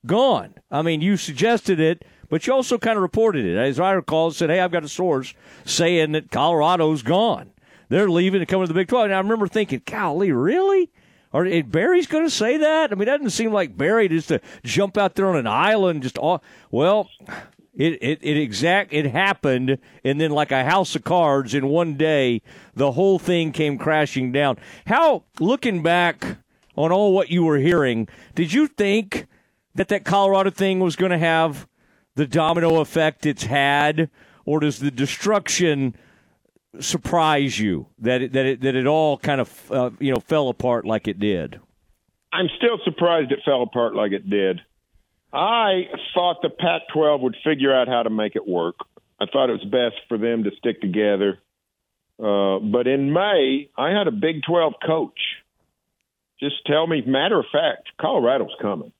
gone. 0.06 0.54
I 0.70 0.80
mean, 0.80 1.02
you 1.02 1.18
suggested 1.18 1.78
it, 1.78 2.04
but 2.30 2.46
you 2.46 2.54
also 2.54 2.78
kind 2.78 2.96
of 2.96 3.02
reported 3.02 3.44
it. 3.44 3.58
As 3.58 3.78
I 3.78 3.92
recall, 3.92 4.30
said, 4.30 4.48
"Hey, 4.48 4.60
I've 4.60 4.72
got 4.72 4.84
a 4.84 4.88
source 4.88 5.34
saying 5.66 6.12
that 6.12 6.30
Colorado's 6.30 7.02
gone." 7.02 7.50
they're 7.88 8.10
leaving 8.10 8.40
to 8.40 8.46
come 8.46 8.60
to 8.60 8.66
the 8.66 8.74
Big 8.74 8.88
12. 8.88 9.06
And 9.06 9.14
I 9.14 9.18
remember 9.18 9.46
thinking, 9.46 9.82
golly, 9.84 10.32
really? 10.32 10.90
Or 11.32 11.44
Berry's 11.64 12.06
going 12.06 12.24
to 12.24 12.30
say 12.30 12.58
that? 12.58 12.92
I 12.92 12.94
mean, 12.94 13.02
it 13.02 13.06
doesn't 13.06 13.30
seem 13.30 13.52
like 13.52 13.76
Berry 13.76 14.08
just 14.08 14.28
to 14.28 14.40
jump 14.62 14.96
out 14.96 15.14
there 15.14 15.28
on 15.28 15.36
an 15.36 15.46
island, 15.46 16.02
just 16.02 16.18
all. 16.18 16.42
Well, 16.70 17.10
it, 17.76 17.98
it, 18.00 18.18
it 18.22 18.36
exact 18.36 18.92
it 18.92 19.06
happened, 19.06 19.78
and 20.04 20.20
then 20.20 20.30
like 20.30 20.52
a 20.52 20.64
house 20.64 20.94
of 20.94 21.04
cards, 21.04 21.54
in 21.54 21.68
one 21.68 21.94
day, 21.94 22.42
the 22.74 22.92
whole 22.92 23.18
thing 23.18 23.52
came 23.52 23.78
crashing 23.78 24.32
down. 24.32 24.58
How, 24.86 25.24
looking 25.40 25.82
back 25.82 26.38
on 26.76 26.92
all 26.92 27.12
what 27.12 27.30
you 27.30 27.44
were 27.44 27.58
hearing, 27.58 28.08
did 28.34 28.52
you 28.52 28.66
think 28.66 29.26
that 29.74 29.88
that 29.88 30.04
Colorado 30.04 30.50
thing 30.50 30.80
was 30.80 30.96
going 30.96 31.10
to 31.10 31.18
have 31.18 31.66
the 32.14 32.26
domino 32.26 32.80
effect 32.80 33.26
it's 33.26 33.44
had, 33.44 34.08
or 34.44 34.60
does 34.60 34.78
the 34.78 34.90
destruction 34.90 35.96
surprise 36.80 37.58
you 37.58 37.86
that 37.98 38.22
it, 38.22 38.32
that 38.32 38.46
it, 38.46 38.60
that 38.60 38.74
it 38.74 38.86
all 38.86 39.18
kind 39.18 39.40
of 39.40 39.72
uh, 39.72 39.90
you 39.98 40.12
know 40.12 40.20
fell 40.20 40.48
apart 40.48 40.86
like 40.86 41.08
it 41.08 41.18
did? 41.18 41.60
I'm 42.32 42.48
still 42.56 42.78
surprised 42.84 43.32
it 43.32 43.40
fell 43.44 43.62
apart 43.62 43.94
like 43.94 44.12
it 44.12 44.28
did. 44.28 44.60
I 45.34 45.88
thought 46.14 46.42
the 46.42 46.50
Pac-12 46.50 47.20
would 47.20 47.36
figure 47.44 47.74
out 47.74 47.88
how 47.88 48.04
to 48.04 48.10
make 48.10 48.36
it 48.36 48.46
work. 48.46 48.76
I 49.20 49.26
thought 49.26 49.50
it 49.50 49.60
was 49.60 49.64
best 49.64 49.96
for 50.08 50.16
them 50.16 50.44
to 50.44 50.50
stick 50.58 50.80
together. 50.80 51.38
Uh, 52.18 52.60
but 52.60 52.86
in 52.86 53.12
May, 53.12 53.68
I 53.76 53.90
had 53.90 54.06
a 54.06 54.12
Big 54.12 54.42
12 54.46 54.74
coach 54.86 55.18
just 56.40 56.56
tell 56.66 56.86
me, 56.86 57.02
matter 57.06 57.38
of 57.38 57.46
fact, 57.50 57.88
Colorado's 58.00 58.54
coming. 58.60 58.92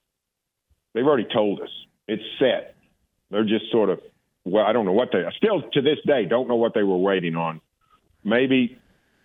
They've 0.95 1.05
already 1.05 1.29
told 1.33 1.61
us. 1.61 1.69
It's 2.07 2.23
set. 2.39 2.77
They're 3.31 3.45
just 3.45 3.71
sort 3.73 3.91
of, 3.91 4.01
well, 4.45 4.65
I 4.65 4.73
don't 4.73 4.87
know 4.87 4.93
what 4.93 5.09
they, 5.13 5.25
still 5.37 5.63
to 5.73 5.83
this 5.83 5.99
day, 6.07 6.27
don't 6.27 6.49
know 6.49 6.57
what 6.57 6.75
they 6.75 6.83
were 6.83 6.97
waiting 6.97 7.35
on. 7.35 7.61
Maybe, 8.23 8.79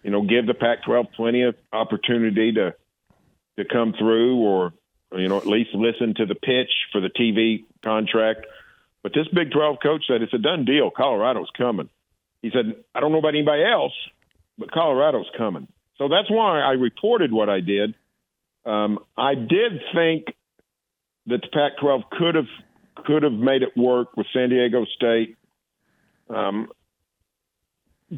you 0.03 0.11
know, 0.11 0.23
give 0.23 0.47
the 0.47 0.53
Pac 0.53 0.83
12 0.83 1.07
plenty 1.15 1.43
of 1.43 1.55
opportunity 1.71 2.53
to, 2.53 2.73
to 3.57 3.65
come 3.65 3.93
through 3.97 4.37
or 4.37 4.73
you 5.11 5.27
know, 5.27 5.37
at 5.37 5.47
least 5.47 5.71
listen 5.73 6.13
to 6.15 6.25
the 6.25 6.35
pitch 6.35 6.71
for 6.91 7.01
the 7.01 7.09
TV 7.09 7.65
contract. 7.83 8.45
But 9.01 9.13
this 9.13 9.27
Big 9.33 9.51
12 9.51 9.77
coach 9.81 10.03
said 10.07 10.21
it's 10.21 10.33
a 10.33 10.37
done 10.37 10.65
deal. 10.65 10.91
Colorado's 10.91 11.49
coming. 11.57 11.89
He 12.41 12.51
said, 12.51 12.83
I 12.93 12.99
don't 12.99 13.11
know 13.11 13.19
about 13.19 13.35
anybody 13.35 13.63
else, 13.63 13.93
but 14.57 14.71
Colorado's 14.71 15.29
coming. 15.37 15.67
So 15.97 16.07
that's 16.07 16.29
why 16.29 16.61
I 16.61 16.71
reported 16.71 17.31
what 17.31 17.49
I 17.49 17.59
did. 17.59 17.95
Um, 18.65 18.99
I 19.17 19.35
did 19.35 19.81
think 19.93 20.25
that 21.27 21.41
the 21.41 21.47
Pac-12 21.51 22.09
could 22.11 22.35
have 22.35 22.47
could 23.05 23.23
have 23.23 23.33
made 23.33 23.61
it 23.61 23.77
work 23.77 24.17
with 24.17 24.27
San 24.33 24.49
Diego 24.49 24.85
State. 24.95 25.37
Um, 26.29 26.67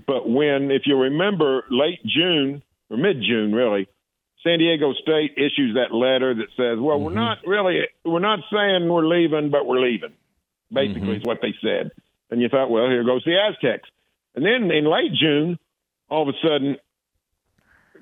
but 0.08 0.28
when, 0.28 0.72
if 0.72 0.84
you 0.86 0.98
remember, 0.98 1.64
late 1.70 2.00
June 2.06 2.64
or 2.90 2.98
mid 2.98 3.22
June, 3.22 3.54
really, 3.54 3.88
San 4.44 4.60
Diego 4.60 4.94
State 4.94 5.34
issues 5.38 5.76
that 5.76 5.94
letter 5.94 6.34
that 6.34 6.50
says, 6.58 6.80
"Well, 6.80 6.98
mm-hmm. 6.98 7.06
we're 7.06 7.14
not 7.14 7.38
really 7.46 7.82
we're 8.04 8.20
not 8.20 8.40
saying 8.52 8.90
we're 8.90 9.06
leaving, 9.06 9.52
but 9.52 9.66
we're 9.66 9.82
leaving." 9.82 10.14
Basically, 10.72 11.02
mm-hmm. 11.02 11.22
is 11.22 11.24
what 11.24 11.40
they 11.42 11.54
said. 11.62 11.92
And 12.30 12.42
you 12.42 12.50
thought, 12.50 12.70
"Well, 12.70 12.88
here 12.88 13.04
goes 13.04 13.24
the 13.24 13.38
Aztecs." 13.38 13.90
And 14.36 14.46
then 14.46 14.72
in 14.72 14.86
late 14.86 15.14
June, 15.14 15.60
all 16.10 16.28
of 16.28 16.34
a 16.34 16.38
sudden, 16.42 16.78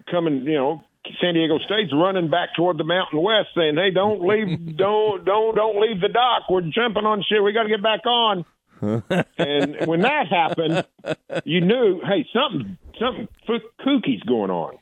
coming, 0.10 0.44
you 0.46 0.54
know, 0.54 0.84
San 1.20 1.34
Diego 1.34 1.58
State's 1.60 1.92
running 1.92 2.30
back 2.30 2.50
toward 2.56 2.78
the 2.78 2.84
Mountain 2.84 3.22
West, 3.22 3.50
saying, 3.56 3.76
"Hey, 3.76 3.92
don't 3.92 4.22
leave, 4.26 4.78
don't 4.78 5.26
don't 5.26 5.56
don't 5.56 5.82
leave 5.82 6.00
the 6.00 6.10
dock. 6.10 6.44
We're 6.50 6.62
jumping 6.62 7.06
on 7.06 7.24
shit. 7.28 7.44
We 7.44 7.52
got 7.52 7.64
to 7.64 7.70
get 7.70 7.84
back 7.84 8.06
on." 8.06 8.46
and 9.38 9.76
when 9.88 10.02
that 10.02 10.28
happened, 10.30 10.86
you 11.44 11.60
knew, 11.60 12.00
hey, 12.00 12.26
something 12.32 12.78
something 12.98 13.28
kooky's 13.84 14.22
going 14.24 14.52
on 14.52 14.78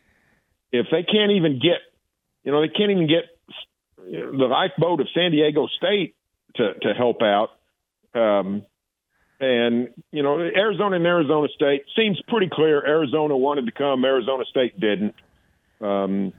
if 0.71 0.87
they 0.91 1.03
can't 1.03 1.31
even 1.31 1.59
get, 1.59 1.79
you 2.43 2.51
know, 2.51 2.61
they 2.61 2.69
can't 2.69 2.91
even 2.91 3.07
get 3.07 3.23
the 3.97 4.47
lifeboat 4.47 5.01
of 5.01 5.07
San 5.13 5.31
Diego 5.31 5.67
State 5.77 6.15
to 6.55 6.73
to 6.73 6.93
help 6.93 7.21
out. 7.21 7.49
Um, 8.13 8.65
and 9.39 9.89
you 10.11 10.23
know, 10.23 10.39
Arizona 10.39 10.95
and 10.95 11.05
Arizona 11.05 11.47
State 11.55 11.83
seems 11.95 12.19
pretty 12.27 12.49
clear. 12.51 12.85
Arizona 12.85 13.37
wanted 13.37 13.65
to 13.67 13.71
come, 13.71 14.03
Arizona 14.03 14.43
State 14.49 14.79
didn't. 14.79 15.15
Um, 15.79 16.33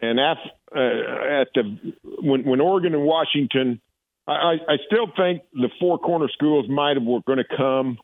and 0.00 0.18
at, 0.20 0.38
uh, 0.74 1.40
at 1.40 1.48
the 1.54 1.94
when 2.22 2.44
when 2.44 2.60
Oregon 2.60 2.94
and 2.94 3.04
Washington, 3.04 3.80
I, 4.26 4.56
I 4.68 4.76
still 4.86 5.06
think 5.16 5.42
the 5.52 5.68
four 5.80 5.98
corner 5.98 6.28
schools 6.32 6.66
might 6.68 6.96
have 6.96 7.04
were 7.04 7.20
going 7.26 7.38
to 7.38 7.56
come, 7.56 7.98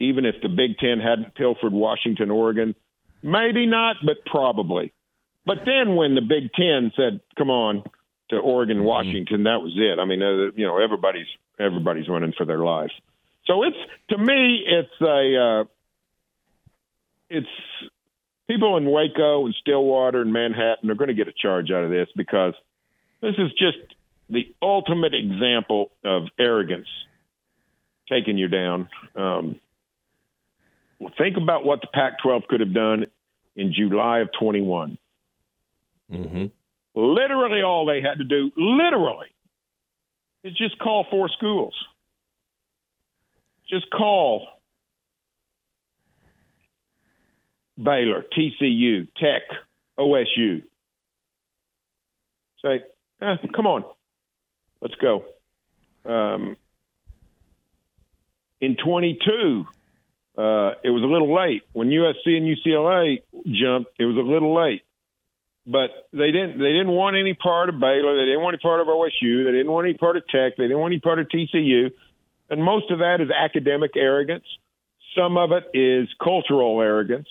even 0.00 0.24
if 0.26 0.36
the 0.42 0.48
Big 0.48 0.78
Ten 0.78 0.98
hadn't 0.98 1.34
pilfered 1.34 1.72
Washington, 1.72 2.30
Oregon. 2.30 2.74
Maybe 3.22 3.66
not, 3.66 3.96
but 4.04 4.24
probably. 4.26 4.92
But 5.44 5.58
then 5.64 5.96
when 5.96 6.14
the 6.14 6.20
Big 6.20 6.52
Ten 6.52 6.92
said, 6.96 7.20
"Come 7.36 7.50
on," 7.50 7.84
to 8.30 8.36
Oregon, 8.36 8.78
mm-hmm. 8.78 8.86
Washington, 8.86 9.44
that 9.44 9.60
was 9.60 9.72
it. 9.76 9.98
I 9.98 10.04
mean, 10.04 10.22
uh, 10.22 10.52
you 10.56 10.66
know, 10.66 10.78
everybody's 10.78 11.26
everybody's 11.58 12.08
running 12.08 12.32
for 12.36 12.44
their 12.44 12.58
lives. 12.58 12.92
So 13.46 13.62
it's 13.62 13.76
to 14.10 14.18
me, 14.18 14.64
it's 14.66 15.00
a 15.00 15.60
uh, 15.60 15.64
it's 17.28 17.46
people 18.48 18.76
in 18.76 18.84
Waco 18.84 19.46
and 19.46 19.54
Stillwater 19.60 20.22
and 20.22 20.32
Manhattan 20.32 20.90
are 20.90 20.94
going 20.94 21.08
to 21.08 21.14
get 21.14 21.28
a 21.28 21.32
charge 21.32 21.70
out 21.70 21.84
of 21.84 21.90
this 21.90 22.08
because 22.16 22.54
this 23.20 23.34
is 23.38 23.50
just 23.52 23.78
the 24.30 24.54
ultimate 24.62 25.14
example 25.14 25.90
of 26.04 26.24
arrogance 26.38 26.88
taking 28.08 28.38
you 28.38 28.48
down. 28.48 28.88
Um, 29.16 29.60
think 31.18 31.36
about 31.36 31.64
what 31.64 31.80
the 31.80 31.88
Pac 31.92 32.22
12 32.22 32.42
could 32.48 32.60
have 32.60 32.74
done 32.74 33.06
in 33.56 33.72
July 33.72 34.20
of 34.20 34.28
21. 34.38 34.98
Mm-hmm. 36.10 36.46
Literally, 36.94 37.62
all 37.62 37.86
they 37.86 38.00
had 38.02 38.18
to 38.18 38.24
do, 38.24 38.50
literally, 38.56 39.28
is 40.44 40.54
just 40.54 40.78
call 40.78 41.06
four 41.10 41.28
schools. 41.28 41.74
Just 43.68 43.86
call 43.90 44.46
Baylor, 47.82 48.24
TCU, 48.36 49.08
Tech, 49.16 49.42
OSU. 49.98 50.62
Say, 52.62 52.82
eh, 53.22 53.36
come 53.54 53.66
on, 53.66 53.84
let's 54.80 54.94
go. 54.96 55.24
Um, 56.04 56.56
in 58.60 58.76
22, 58.76 59.66
uh, 60.36 60.80
it 60.82 60.90
was 60.90 61.02
a 61.02 61.06
little 61.06 61.34
late 61.34 61.62
when 61.72 61.88
USC 61.88 62.36
and 62.36 62.46
UCLA 62.46 63.22
jumped. 63.46 63.90
It 63.98 64.06
was 64.06 64.16
a 64.16 64.20
little 64.20 64.54
late, 64.54 64.82
but 65.66 65.90
they 66.12 66.32
didn't. 66.32 66.58
They 66.58 66.72
didn't 66.72 66.92
want 66.92 67.16
any 67.16 67.34
part 67.34 67.68
of 67.68 67.78
Baylor. 67.78 68.16
They 68.16 68.24
didn't 68.24 68.40
want 68.40 68.54
any 68.54 68.62
part 68.62 68.80
of 68.80 68.86
OSU. 68.86 69.44
They 69.44 69.52
didn't 69.52 69.70
want 69.70 69.86
any 69.86 69.98
part 69.98 70.16
of 70.16 70.26
Tech. 70.28 70.56
They 70.56 70.64
didn't 70.64 70.78
want 70.78 70.92
any 70.92 71.00
part 71.00 71.18
of 71.18 71.28
TCU. 71.28 71.90
And 72.48 72.62
most 72.62 72.90
of 72.90 73.00
that 73.00 73.20
is 73.20 73.28
academic 73.30 73.92
arrogance. 73.94 74.44
Some 75.16 75.36
of 75.36 75.50
it 75.52 75.64
is 75.74 76.08
cultural 76.22 76.80
arrogance. 76.80 77.28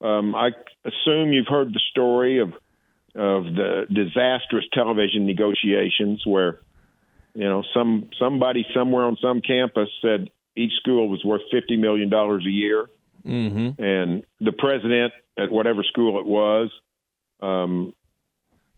Um, 0.00 0.34
I 0.34 0.50
assume 0.84 1.32
you've 1.32 1.48
heard 1.48 1.72
the 1.72 1.80
story 1.90 2.38
of 2.38 2.50
of 3.14 3.44
the 3.46 3.86
disastrous 3.92 4.64
television 4.72 5.26
negotiations 5.26 6.22
where 6.24 6.60
you 7.34 7.44
know 7.44 7.64
some 7.74 8.10
somebody 8.18 8.64
somewhere 8.72 9.04
on 9.04 9.16
some 9.20 9.40
campus 9.40 9.88
said 10.00 10.30
each 10.58 10.72
school 10.80 11.08
was 11.08 11.24
worth 11.24 11.42
fifty 11.50 11.76
million 11.76 12.10
dollars 12.10 12.44
a 12.46 12.50
year, 12.50 12.88
mm-hmm. 13.26 13.82
and 13.82 14.24
the 14.40 14.52
president 14.52 15.12
at 15.38 15.50
whatever 15.50 15.82
school 15.84 16.18
it 16.18 16.26
was 16.26 16.70
um, 17.40 17.94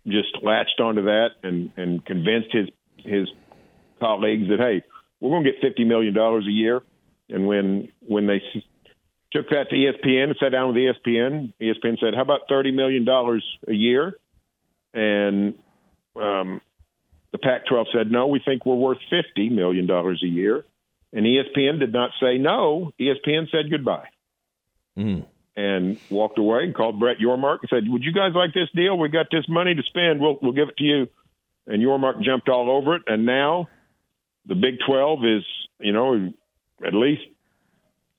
just 0.06 0.36
latched 0.42 0.80
onto 0.80 1.04
that 1.04 1.28
and 1.42 1.70
and 1.76 2.04
convinced 2.04 2.48
his 2.52 2.68
his 2.98 3.28
colleagues 3.98 4.48
that 4.48 4.58
hey, 4.58 4.82
we're 5.20 5.30
going 5.30 5.44
to 5.44 5.52
get 5.52 5.60
fifty 5.60 5.84
million 5.84 6.14
dollars 6.14 6.46
a 6.46 6.52
year. 6.52 6.82
And 7.28 7.46
when 7.46 7.88
when 8.00 8.26
they 8.26 8.42
took 9.32 9.48
that 9.50 9.70
to 9.70 9.76
ESPN 9.76 10.24
and 10.24 10.36
sat 10.40 10.50
down 10.52 10.68
with 10.68 10.76
ESPN, 10.76 11.52
ESPN 11.60 11.98
said, 12.00 12.14
"How 12.14 12.22
about 12.22 12.42
thirty 12.48 12.72
million 12.72 13.04
dollars 13.04 13.44
a 13.68 13.72
year?" 13.72 14.14
And 14.92 15.54
um, 16.16 16.60
the 17.30 17.38
Pac-12 17.38 17.84
said, 17.94 18.10
"No, 18.10 18.26
we 18.26 18.40
think 18.44 18.66
we're 18.66 18.74
worth 18.74 18.98
fifty 19.08 19.48
million 19.48 19.86
dollars 19.86 20.22
a 20.24 20.28
year." 20.28 20.64
And 21.12 21.26
ESPN 21.26 21.80
did 21.80 21.92
not 21.92 22.10
say 22.20 22.38
no. 22.38 22.92
ESPN 23.00 23.50
said 23.50 23.70
goodbye 23.70 24.08
mm. 24.96 25.24
and 25.56 25.98
walked 26.08 26.38
away 26.38 26.64
and 26.64 26.74
called 26.74 27.00
Brett 27.00 27.18
Yormark 27.18 27.58
and 27.62 27.70
said, 27.70 27.88
Would 27.88 28.04
you 28.04 28.12
guys 28.12 28.32
like 28.34 28.54
this 28.54 28.68
deal? 28.74 28.96
We 28.96 29.08
got 29.08 29.26
this 29.30 29.48
money 29.48 29.74
to 29.74 29.82
spend. 29.82 30.20
We'll, 30.20 30.38
we'll 30.40 30.52
give 30.52 30.68
it 30.68 30.76
to 30.76 30.84
you. 30.84 31.08
And 31.66 31.82
Yormark 31.82 32.22
jumped 32.22 32.48
all 32.48 32.70
over 32.70 32.96
it. 32.96 33.02
And 33.06 33.26
now 33.26 33.68
the 34.46 34.54
Big 34.54 34.78
12 34.86 35.24
is, 35.24 35.42
you 35.80 35.92
know, 35.92 36.32
at 36.84 36.94
least 36.94 37.22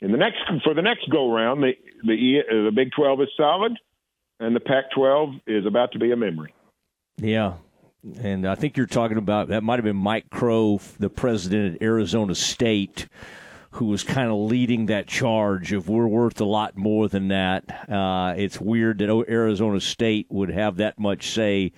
in 0.01 0.11
the 0.11 0.17
next 0.17 0.39
for 0.63 0.73
the 0.73 0.81
next 0.81 1.09
go 1.09 1.31
round, 1.31 1.63
the 1.63 1.73
the 2.03 2.41
the 2.65 2.71
Big 2.73 2.91
12 2.91 3.21
is 3.21 3.27
solid, 3.37 3.77
and 4.39 4.55
the 4.55 4.59
Pac-12 4.59 5.41
is 5.45 5.65
about 5.65 5.91
to 5.93 5.99
be 5.99 6.11
a 6.11 6.17
memory. 6.17 6.53
Yeah, 7.17 7.53
and 8.21 8.47
I 8.47 8.55
think 8.55 8.77
you're 8.77 8.87
talking 8.87 9.17
about 9.17 9.49
that 9.49 9.63
might 9.63 9.77
have 9.77 9.85
been 9.85 9.95
Mike 9.95 10.29
Crow, 10.29 10.79
the 10.99 11.09
president 11.09 11.75
at 11.75 11.81
Arizona 11.81 12.35
State, 12.35 13.07
who 13.71 13.85
was 13.85 14.03
kind 14.03 14.29
of 14.29 14.37
leading 14.37 14.87
that 14.87 15.07
charge 15.07 15.71
of 15.71 15.87
we're 15.87 16.07
worth 16.07 16.41
a 16.41 16.45
lot 16.45 16.75
more 16.75 17.07
than 17.07 17.29
that. 17.29 17.89
Uh, 17.89 18.33
it's 18.35 18.59
weird 18.59 18.97
that 18.99 19.25
Arizona 19.29 19.79
State 19.79 20.27
would 20.29 20.49
have 20.49 20.77
that 20.77 20.99
much 20.99 21.29
say 21.29 21.71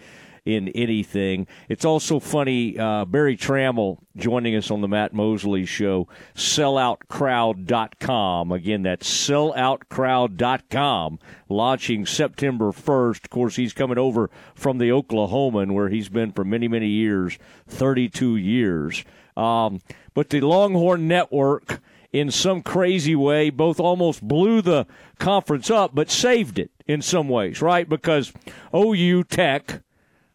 in 0.45 0.69
anything. 0.69 1.45
It's 1.69 1.85
also 1.85 2.19
funny, 2.19 2.77
uh, 2.77 3.05
Berry 3.05 3.37
Tramel 3.37 3.99
joining 4.15 4.55
us 4.55 4.69
on 4.69 4.81
the 4.81 4.87
Matt 4.87 5.11
Mosley 5.13 5.65
show, 5.65 6.07
selloutcrowd.com. 6.35 8.51
Again, 8.51 8.83
that's 8.83 9.27
selloutcrowd.com, 9.27 11.19
launching 11.49 12.05
September 12.05 12.71
1st. 12.71 13.23
Of 13.23 13.29
course, 13.29 13.55
he's 13.55 13.73
coming 13.73 13.97
over 13.97 14.29
from 14.53 14.77
the 14.79 14.89
Oklahoman, 14.89 15.71
where 15.71 15.87
he's 15.89 16.09
been 16.09 16.33
for 16.33 16.43
many, 16.43 16.67
many 16.67 16.89
years 16.89 17.39
32 17.67 18.35
years. 18.35 19.05
Um, 19.37 19.79
but 20.13 20.29
the 20.29 20.41
Longhorn 20.41 21.07
Network, 21.07 21.81
in 22.11 22.29
some 22.29 22.61
crazy 22.61 23.15
way, 23.15 23.49
both 23.49 23.79
almost 23.79 24.21
blew 24.21 24.61
the 24.61 24.85
conference 25.19 25.71
up, 25.71 25.95
but 25.95 26.11
saved 26.11 26.59
it 26.59 26.69
in 26.85 27.01
some 27.01 27.29
ways, 27.29 27.61
right? 27.61 27.87
Because 27.89 28.33
OU 28.75 29.23
Tech, 29.23 29.81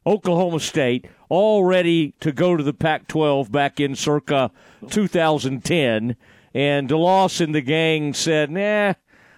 Oklahoma 0.08 0.58
State, 0.58 1.06
all 1.28 1.64
ready 1.64 2.14
to 2.20 2.32
go 2.32 2.56
to 2.56 2.62
the 2.62 2.72
Pac 2.72 3.08
12 3.08 3.52
back 3.52 3.78
in 3.78 3.94
circa 3.94 4.50
2010. 4.88 6.16
And 6.54 6.88
DeLoss 6.88 7.42
and 7.42 7.54
the 7.54 7.60
gang 7.60 8.14
said, 8.14 8.50
nah, 8.50 8.94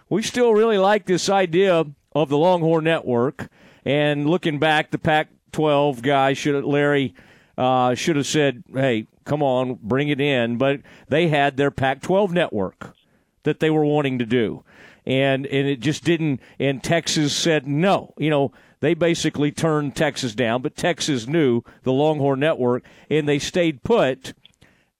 we 0.08 0.22
still 0.22 0.54
really 0.54 0.78
like 0.78 1.06
this 1.06 1.28
idea 1.28 1.84
of 2.12 2.28
the 2.28 2.38
Longhorn 2.38 2.84
Network. 2.84 3.48
And 3.84 4.30
looking 4.30 4.60
back, 4.60 4.92
the 4.92 4.98
Pac 4.98 5.30
12 5.50 6.02
guy 6.02 6.34
should 6.34 6.64
Larry 6.64 7.14
uh, 7.58 7.96
should 7.96 8.14
have 8.14 8.28
said, 8.28 8.62
hey, 8.72 9.08
come 9.24 9.42
on, 9.42 9.76
bring 9.82 10.08
it 10.08 10.20
in. 10.20 10.56
But 10.56 10.82
they 11.08 11.26
had 11.26 11.56
their 11.56 11.72
Pac 11.72 12.00
12 12.00 12.32
network 12.32 12.94
that 13.42 13.58
they 13.58 13.70
were 13.70 13.84
wanting 13.84 14.20
to 14.20 14.26
do. 14.26 14.62
And, 15.04 15.46
and 15.46 15.66
it 15.66 15.80
just 15.80 16.04
didn't. 16.04 16.40
And 16.60 16.80
Texas 16.80 17.34
said 17.34 17.66
no. 17.66 18.14
You 18.18 18.30
know, 18.30 18.52
they 18.80 18.94
basically 18.94 19.52
turned 19.52 19.94
Texas 19.94 20.34
down, 20.34 20.62
but 20.62 20.76
Texas 20.76 21.26
knew 21.26 21.62
the 21.82 21.92
Longhorn 21.92 22.40
Network, 22.40 22.84
and 23.08 23.28
they 23.28 23.38
stayed 23.38 23.82
put, 23.82 24.32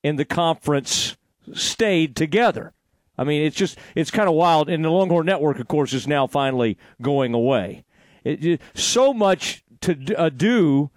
and 0.04 0.18
the 0.18 0.24
conference 0.24 1.16
stayed 1.54 2.14
together. 2.14 2.72
I 3.16 3.24
mean, 3.24 3.42
it's 3.42 3.56
just 3.56 3.78
it's 3.94 4.10
kind 4.10 4.28
of 4.28 4.34
wild. 4.34 4.70
And 4.70 4.84
the 4.84 4.90
Longhorn 4.90 5.26
Network, 5.26 5.58
of 5.58 5.68
course, 5.68 5.92
is 5.92 6.06
now 6.06 6.26
finally 6.26 6.78
going 7.02 7.34
away. 7.34 7.84
It, 8.24 8.60
so 8.74 9.12
much 9.12 9.64
to 9.82 10.14
uh, 10.16 10.28
do 10.28 10.90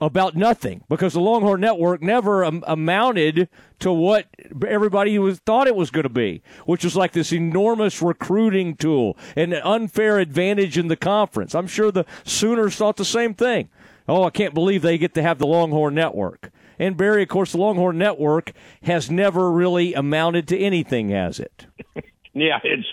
about 0.00 0.36
nothing 0.36 0.82
because 0.88 1.14
the 1.14 1.20
Longhorn 1.20 1.60
Network 1.60 2.02
never 2.02 2.44
um, 2.44 2.62
amounted 2.66 3.48
to 3.78 3.92
what 3.92 4.26
everybody 4.66 5.18
was 5.18 5.38
thought 5.38 5.66
it 5.66 5.76
was 5.76 5.90
going 5.90 6.04
to 6.04 6.08
be, 6.10 6.42
which 6.66 6.84
was 6.84 6.96
like 6.96 7.12
this 7.12 7.32
enormous 7.32 8.02
recruiting 8.02 8.76
tool 8.76 9.16
and 9.34 9.52
an 9.52 9.62
unfair 9.62 10.18
advantage 10.18 10.76
in 10.76 10.88
the 10.88 10.96
conference. 10.96 11.54
I'm 11.54 11.66
sure 11.66 11.90
the 11.90 12.04
Sooners 12.24 12.76
thought 12.76 12.96
the 12.96 13.04
same 13.04 13.34
thing. 13.34 13.70
Oh, 14.08 14.24
I 14.24 14.30
can't 14.30 14.54
believe 14.54 14.82
they 14.82 14.98
get 14.98 15.14
to 15.14 15.22
have 15.22 15.38
the 15.38 15.46
Longhorn 15.46 15.94
Network. 15.94 16.50
And 16.78 16.96
Berry, 16.96 17.22
of 17.22 17.28
course, 17.28 17.52
the 17.52 17.58
Longhorn 17.58 17.96
Network 17.96 18.52
has 18.82 19.10
never 19.10 19.50
really 19.50 19.94
amounted 19.94 20.46
to 20.48 20.58
anything, 20.58 21.08
has 21.08 21.40
it? 21.40 21.66
yeah, 22.34 22.58
it's 22.62 22.86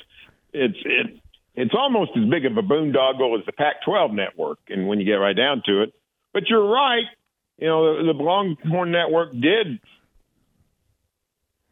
it's 0.53 0.77
it, 0.85 1.19
it's 1.55 1.73
almost 1.77 2.11
as 2.15 2.23
big 2.29 2.45
of 2.45 2.57
a 2.57 2.61
boondoggle 2.61 3.37
as 3.37 3.45
the 3.45 3.51
Pac-12 3.51 4.13
network, 4.13 4.59
and 4.69 4.87
when 4.87 4.99
you 4.99 5.05
get 5.05 5.15
right 5.15 5.35
down 5.35 5.61
to 5.65 5.83
it 5.83 5.93
but 6.33 6.43
you're 6.49 6.67
right. 6.67 7.05
You 7.57 7.67
know, 7.67 7.97
the, 7.97 8.13
the 8.13 8.23
Longhorn 8.23 8.91
Network 8.91 9.31
did 9.31 9.79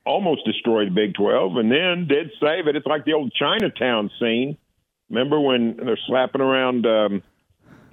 almost 0.05 0.45
destroy 0.45 0.85
the 0.85 0.91
Big 0.91 1.13
12 1.15 1.57
and 1.57 1.71
then 1.71 2.07
did 2.07 2.31
save 2.39 2.67
it. 2.67 2.75
It's 2.75 2.85
like 2.85 3.05
the 3.05 3.13
old 3.13 3.33
Chinatown 3.33 4.09
scene. 4.19 4.57
Remember 5.09 5.39
when 5.39 5.77
they're 5.77 5.99
slapping 6.07 6.41
around, 6.41 6.85
um, 6.85 7.21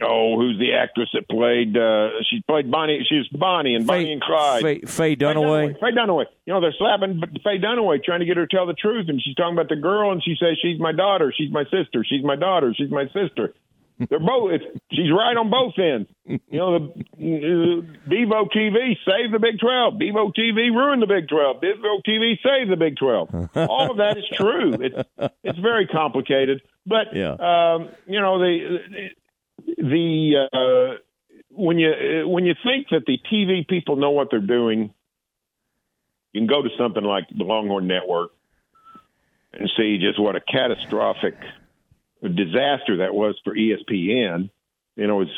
oh, 0.02 0.36
who's 0.36 0.58
the 0.58 0.74
actress 0.74 1.08
that 1.14 1.28
played, 1.28 1.76
uh, 1.76 2.22
she 2.30 2.42
played 2.46 2.70
Bonnie, 2.70 3.04
she 3.08 3.16
was 3.16 3.28
Bonnie 3.28 3.74
and 3.74 3.86
Bonnie 3.86 4.12
and 4.12 4.22
Clyde. 4.22 4.62
Faye, 4.62 4.80
Faye 4.80 5.16
Dunaway. 5.16 5.74
Faye 5.80 5.92
Dunaway. 5.92 6.26
You 6.46 6.54
know, 6.54 6.60
they're 6.60 6.74
slapping 6.78 7.20
Faye 7.42 7.58
Dunaway 7.58 8.04
trying 8.04 8.20
to 8.20 8.26
get 8.26 8.36
her 8.36 8.46
to 8.46 8.56
tell 8.56 8.66
the 8.66 8.74
truth. 8.74 9.06
And 9.08 9.20
she's 9.20 9.34
talking 9.34 9.54
about 9.54 9.68
the 9.68 9.76
girl 9.76 10.12
and 10.12 10.22
she 10.22 10.36
says, 10.38 10.58
she's 10.62 10.78
my 10.78 10.92
daughter, 10.92 11.32
she's 11.36 11.50
my 11.50 11.64
sister, 11.64 12.04
she's 12.08 12.22
my 12.22 12.36
daughter, 12.36 12.72
she's 12.76 12.90
my 12.90 13.06
sister. 13.06 13.54
They're 13.98 14.20
both. 14.20 14.60
She's 14.92 15.10
right 15.10 15.36
on 15.36 15.50
both 15.50 15.74
ends. 15.76 16.08
You 16.24 16.40
know, 16.52 16.94
the 17.16 17.82
uh, 17.82 18.08
Bevo 18.08 18.44
TV 18.46 18.96
saved 19.04 19.34
the 19.34 19.40
Big 19.40 19.58
Twelve. 19.58 19.98
Bevo 19.98 20.30
TV 20.30 20.70
ruined 20.70 21.02
the 21.02 21.06
Big 21.06 21.28
Twelve. 21.28 21.60
Bevo 21.60 22.00
TV 22.06 22.38
saved 22.42 22.70
the 22.70 22.76
Big 22.76 22.96
Twelve. 22.96 23.28
All 23.56 23.90
of 23.90 23.96
that 23.96 24.16
is 24.16 24.24
true. 24.32 24.74
It's 24.74 25.08
it's 25.42 25.58
very 25.58 25.86
complicated, 25.88 26.62
but 26.86 27.14
yeah. 27.14 27.32
um, 27.32 27.88
you 28.06 28.20
know 28.20 28.38
the 28.38 29.10
the 29.78 30.48
uh, 30.52 31.00
when 31.50 31.78
you 31.78 32.28
when 32.28 32.44
you 32.44 32.54
think 32.62 32.88
that 32.90 33.02
the 33.06 33.18
TV 33.32 33.66
people 33.66 33.96
know 33.96 34.10
what 34.10 34.28
they're 34.30 34.40
doing, 34.40 34.94
you 36.32 36.40
can 36.40 36.46
go 36.46 36.62
to 36.62 36.68
something 36.78 37.02
like 37.02 37.24
the 37.36 37.42
Longhorn 37.42 37.88
Network 37.88 38.30
and 39.52 39.68
see 39.76 39.98
just 39.98 40.20
what 40.20 40.36
a 40.36 40.40
catastrophic 40.40 41.34
disaster 42.22 42.98
that 42.98 43.14
was 43.14 43.38
for 43.44 43.54
ESPN. 43.54 44.50
You 44.96 45.06
know, 45.06 45.16
was 45.16 45.28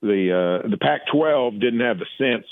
the 0.00 0.62
uh, 0.64 0.68
the 0.68 0.78
Pac-12 0.78 1.60
didn't 1.60 1.80
have 1.80 1.98
the 1.98 2.06
sense 2.16 2.46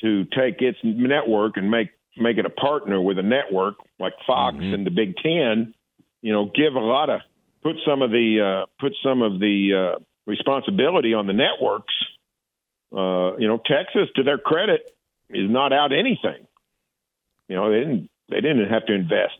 to 0.00 0.24
take 0.24 0.60
its 0.60 0.78
network 0.82 1.56
and 1.56 1.70
make 1.70 1.90
make 2.16 2.38
it 2.38 2.46
a 2.46 2.50
partner 2.50 3.00
with 3.00 3.18
a 3.18 3.22
network 3.22 3.76
like 3.98 4.12
Fox 4.26 4.56
mm-hmm. 4.56 4.74
and 4.74 4.86
the 4.86 4.90
Big 4.90 5.16
Ten. 5.16 5.74
You 6.20 6.32
know, 6.32 6.46
give 6.46 6.74
a 6.74 6.80
lot 6.80 7.10
of 7.10 7.20
put 7.62 7.76
some 7.86 8.02
of 8.02 8.10
the 8.10 8.62
uh, 8.62 8.66
put 8.80 8.92
some 9.02 9.22
of 9.22 9.38
the 9.38 9.94
uh, 9.96 9.98
responsibility 10.26 11.14
on 11.14 11.26
the 11.26 11.32
networks. 11.32 11.94
Uh, 12.92 13.36
you 13.38 13.48
know, 13.48 13.58
Texas, 13.64 14.08
to 14.16 14.22
their 14.22 14.38
credit, 14.38 14.82
is 15.30 15.50
not 15.50 15.72
out 15.72 15.92
anything. 15.92 16.46
You 17.48 17.56
know, 17.56 17.70
they 17.70 17.78
didn't 17.78 18.10
they 18.28 18.40
didn't 18.40 18.68
have 18.68 18.86
to 18.86 18.92
invest 18.92 19.38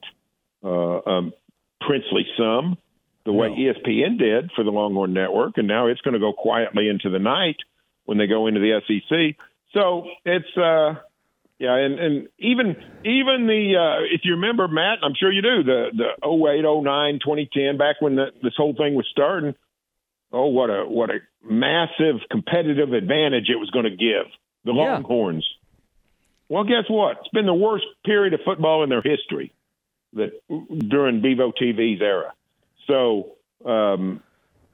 uh, 0.64 1.00
um, 1.06 1.32
princely 1.80 2.26
sum 2.36 2.78
the 3.24 3.32
way 3.32 3.48
no. 3.48 3.54
ESPN 3.54 4.18
did 4.18 4.50
for 4.54 4.64
the 4.64 4.70
Longhorn 4.70 5.12
Network, 5.12 5.56
and 5.56 5.68
now 5.68 5.86
it's 5.86 6.00
going 6.00 6.14
to 6.14 6.20
go 6.20 6.32
quietly 6.32 6.88
into 6.88 7.10
the 7.10 7.18
night 7.18 7.56
when 8.04 8.18
they 8.18 8.26
go 8.26 8.46
into 8.46 8.60
the 8.60 8.80
SEC. 8.86 9.36
So 9.72 10.06
it's 10.24 10.56
uh, 10.56 11.00
yeah, 11.58 11.76
and 11.76 11.98
and 11.98 12.28
even 12.38 12.76
even 13.04 13.46
the 13.46 13.74
uh, 13.78 14.04
if 14.12 14.22
you 14.24 14.32
remember 14.32 14.66
Matt, 14.68 14.98
I'm 15.02 15.14
sure 15.18 15.30
you 15.30 15.42
do 15.42 15.62
the 15.62 15.90
the 15.94 16.26
08, 16.26 16.62
09, 16.62 17.20
2010, 17.22 17.78
back 17.78 18.00
when 18.00 18.16
the, 18.16 18.26
this 18.42 18.54
whole 18.56 18.74
thing 18.74 18.94
was 18.94 19.06
starting. 19.12 19.54
Oh, 20.32 20.46
what 20.46 20.70
a 20.70 20.84
what 20.84 21.10
a 21.10 21.20
massive 21.44 22.16
competitive 22.30 22.92
advantage 22.92 23.48
it 23.48 23.56
was 23.56 23.70
going 23.70 23.84
to 23.84 23.90
give 23.90 24.26
the 24.64 24.72
yeah. 24.72 24.94
Longhorns. 24.94 25.46
Well, 26.48 26.64
guess 26.64 26.84
what? 26.88 27.18
It's 27.20 27.28
been 27.28 27.46
the 27.46 27.54
worst 27.54 27.86
period 28.04 28.34
of 28.34 28.40
football 28.44 28.82
in 28.82 28.90
their 28.90 29.02
history 29.02 29.52
that 30.14 30.32
during 30.48 31.22
Bevo 31.22 31.52
TV's 31.52 32.02
era. 32.02 32.34
So 32.86 33.32
um, 33.64 34.22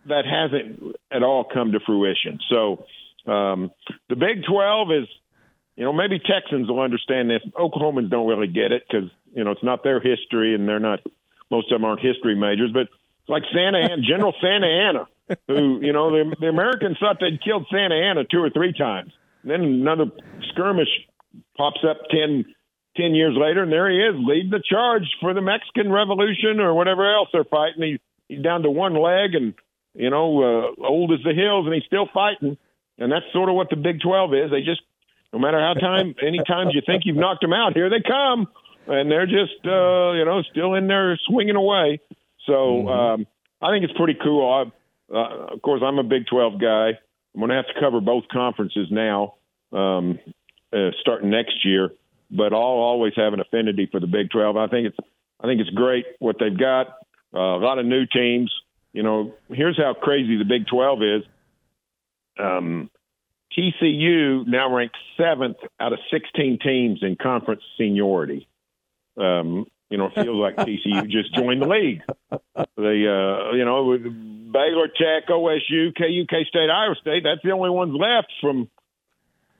that 0.07 0.25
hasn't 0.25 0.97
at 1.11 1.23
all 1.23 1.45
come 1.45 1.73
to 1.73 1.81
fruition. 1.81 2.39
So 2.51 2.85
um, 3.31 3.71
the 4.09 4.17
Big 4.17 4.45
12 4.49 4.89
is, 4.93 5.09
you 5.77 5.85
know, 5.85 5.93
maybe 5.93 6.19
Texans 6.19 6.69
will 6.69 6.81
understand 6.81 7.31
this. 7.31 7.43
Oklahomans 7.55 8.11
don't 8.11 8.27
really 8.27 8.49
get 8.49 8.73
it 8.73 8.83
because, 8.89 9.11
you 9.35 9.45
know, 9.45 9.53
it's 9.53 9.63
not 9.63 9.85
their 9.85 10.01
history 10.01 10.55
and 10.55 10.69
they're 10.69 10.81
not, 10.81 11.01
most 11.51 11.71
of 11.71 11.79
them 11.79 11.85
aren't 11.85 12.01
history 12.01 12.35
majors, 12.35 12.71
but 12.73 12.89
like 13.29 13.43
Santa 13.55 13.79
Anna, 13.79 14.03
General 14.03 14.35
Santa 14.41 14.67
Anna, 14.67 15.09
who, 15.47 15.81
you 15.83 15.93
know, 15.93 16.11
the, 16.11 16.35
the 16.41 16.49
Americans 16.49 16.97
thought 16.99 17.19
they'd 17.21 17.43
killed 17.43 17.67
Santa 17.71 17.95
Anna 17.95 18.25
two 18.25 18.43
or 18.43 18.51
three 18.51 18.73
times. 18.73 19.13
And 19.43 19.51
then 19.51 19.63
another 19.63 20.07
skirmish 20.51 20.89
pops 21.57 21.81
up 21.89 21.99
10, 22.11 22.47
10 22.99 23.15
years 23.15 23.37
later, 23.39 23.63
and 23.63 23.73
there 23.73 23.91
he 23.91 23.99
is 23.99 24.15
leading 24.19 24.51
the 24.51 24.63
charge 24.63 25.05
for 25.21 25.33
the 25.33 25.41
Mexican 25.41 25.91
Revolution 25.91 26.61
or 26.61 26.75
whatever 26.75 27.11
else 27.11 27.29
they're 27.33 27.45
fighting. 27.45 27.83
He, 27.83 28.01
he's 28.29 28.43
down 28.43 28.63
to 28.63 28.71
one 28.71 28.95
leg 28.95 29.35
and, 29.35 29.55
you 29.95 30.11
know, 30.11 30.75
uh, 30.79 30.85
old 30.85 31.13
as 31.13 31.21
the 31.25 31.33
hills, 31.33 31.67
and 31.67 31.75
he's 31.75 31.85
still 31.87 32.09
fighting. 32.13 32.59
And 32.99 33.13
that's 33.13 33.27
sort 33.33 33.49
of 33.49 33.55
what 33.55 33.71
the 33.71 33.77
Big 33.77 34.01
12 34.01 34.35
is. 34.35 34.51
They 34.51 34.61
just, 34.61 34.83
no 35.33 35.39
matter 35.39 35.61
how 35.61 35.75
time, 35.75 36.15
any 36.27 36.41
times 36.47 36.73
you 36.75 36.83
think 36.85 37.03
you've 37.07 37.17
knocked 37.17 37.43
them 37.43 37.53
out, 37.53 37.75
here 37.75 37.89
they 37.89 38.03
come. 38.03 38.49
And 38.89 39.11
they're 39.11 39.27
just, 39.27 39.63
uh, 39.65 40.13
you 40.13 40.25
know, 40.25 40.43
still 40.51 40.75
in 40.75 40.89
there 40.89 41.19
swinging 41.29 41.57
away. 41.57 42.01
So 42.47 42.53
mm-hmm. 42.53 42.89
um, 42.89 43.27
I 43.63 43.71
think 43.71 43.85
it's 43.85 43.97
pretty 43.97 44.19
cool. 44.21 44.49
I, 44.51 45.15
uh, 45.15 45.55
of 45.55 45.63
course, 45.63 45.83
I'm 45.85 45.99
a 45.99 46.03
Big 46.03 46.27
12 46.27 46.61
guy. 46.61 46.99
I'm 47.35 47.41
going 47.41 47.51
to 47.51 47.57
have 47.57 47.67
to 47.67 47.81
cover 47.81 48.01
both 48.01 48.25
conferences 48.33 48.89
now, 48.91 49.35
um, 49.73 50.19
uh, 50.73 50.91
starting 51.01 51.31
next 51.31 51.65
year 51.65 51.91
but 52.31 52.53
I'll 52.53 52.61
always 52.61 53.13
have 53.17 53.33
an 53.33 53.41
affinity 53.41 53.89
for 53.91 54.01
the 54.01 54.07
Big 54.07 54.31
12. 54.31 54.57
I 54.57 54.69
think 54.69 54.89
it's 54.89 54.97
I 55.41 55.47
think 55.47 55.61
it's 55.61 55.71
great 55.71 56.05
what 56.19 56.37
they've 56.41 56.59
got. 56.59 56.89
Uh, 57.35 57.57
a 57.57 57.63
lot 57.63 57.79
of 57.79 57.87
new 57.87 58.07
teams. 58.07 58.53
You 58.93 59.03
know, 59.03 59.35
here's 59.49 59.77
how 59.77 59.95
crazy 59.95 60.37
the 60.39 60.45
Big 60.45 60.67
12 60.67 61.03
is. 61.03 61.23
Um, 62.39 62.91
TCU 63.57 64.47
now 64.47 64.75
ranks 64.75 64.99
seventh 65.17 65.57
out 65.81 65.93
of 65.93 65.99
16 66.11 66.59
teams 66.63 67.01
in 67.03 67.17
conference 67.17 67.63
seniority. 67.77 68.49
Um, 69.17 69.67
You 69.91 69.97
know, 69.97 70.07
it 70.07 70.15
feels 70.15 70.37
like 70.37 70.57
TCU 70.57 71.09
just 71.11 71.35
joined 71.35 71.63
the 71.63 71.67
league. 71.69 72.03
They, 72.31 73.07
uh, 73.07 73.53
you 73.57 73.65
know, 73.65 73.85
with 73.85 74.03
Baylor, 74.53 74.89
Tech, 74.89 75.29
OSU, 75.29 75.97
KU, 75.97 76.27
K 76.29 76.45
State, 76.49 76.69
Iowa 76.71 76.95
State. 77.01 77.23
That's 77.25 77.41
the 77.43 77.53
only 77.53 77.71
ones 77.71 77.95
left 77.99 78.33
from 78.41 78.69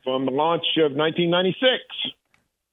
from 0.05 0.27
the 0.27 0.33
launch 0.33 0.65
of 0.77 0.93
1996. 0.93 2.15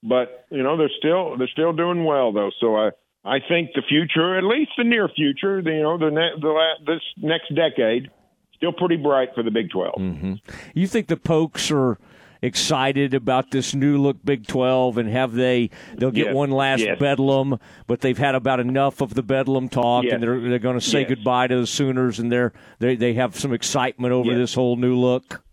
But 0.08 0.46
you 0.52 0.64
know, 0.64 0.78
they're 0.78 0.92
still 0.98 1.38
they're 1.38 1.48
still 1.48 1.74
doing 1.74 2.06
well 2.06 2.32
though. 2.32 2.52
So 2.60 2.76
I 2.76 2.92
I 3.26 3.40
think 3.40 3.72
the 3.74 3.82
future, 3.90 4.38
at 4.38 4.44
least 4.44 4.72
the 4.78 4.84
near 4.84 5.10
future, 5.10 5.60
you 5.60 5.82
know, 5.82 5.98
the, 5.98 6.12
ne- 6.12 6.40
the 6.40 6.54
this 6.86 7.02
next 7.18 7.54
decade, 7.56 8.12
still 8.56 8.72
pretty 8.72 8.98
bright 8.98 9.30
for 9.34 9.42
the 9.42 9.50
Big 9.50 9.72
12. 9.72 9.96
Mm-hmm. 9.96 10.34
You 10.76 10.88
think 10.88 11.08
the 11.08 11.18
Pokes 11.18 11.72
are 11.72 11.98
excited 12.44 13.16
about 13.16 13.50
this 13.50 13.74
new 13.74 13.98
look 13.98 14.24
Big 14.24 14.46
12 14.46 15.00
and 15.00 15.10
have 15.10 15.34
they 15.34 15.72
they'll 15.98 16.12
get 16.12 16.28
yes. 16.28 16.36
one 16.36 16.52
last 16.52 16.82
yes. 16.82 17.00
bedlam 17.00 17.58
but 17.88 18.02
they've 18.02 18.20
had 18.20 18.36
about 18.36 18.60
enough 18.60 19.02
of 19.02 19.16
the 19.16 19.24
bedlam 19.24 19.68
talk 19.68 20.04
yes. 20.04 20.14
and 20.14 20.22
they're 20.22 20.40
they're 20.42 20.60
going 20.60 20.78
to 20.78 20.86
say 20.86 21.06
goodbye 21.06 21.48
to 21.48 21.62
the 21.62 21.66
Sooners 21.66 22.20
and 22.20 22.32
they're 22.32 22.54
they 22.78 22.96
they 22.96 23.14
have 23.14 23.40
some 23.40 23.52
excitement 23.52 24.14
over 24.14 24.36
this 24.36 24.54
whole 24.54 24.76
new 24.76 24.96
look 24.96 25.44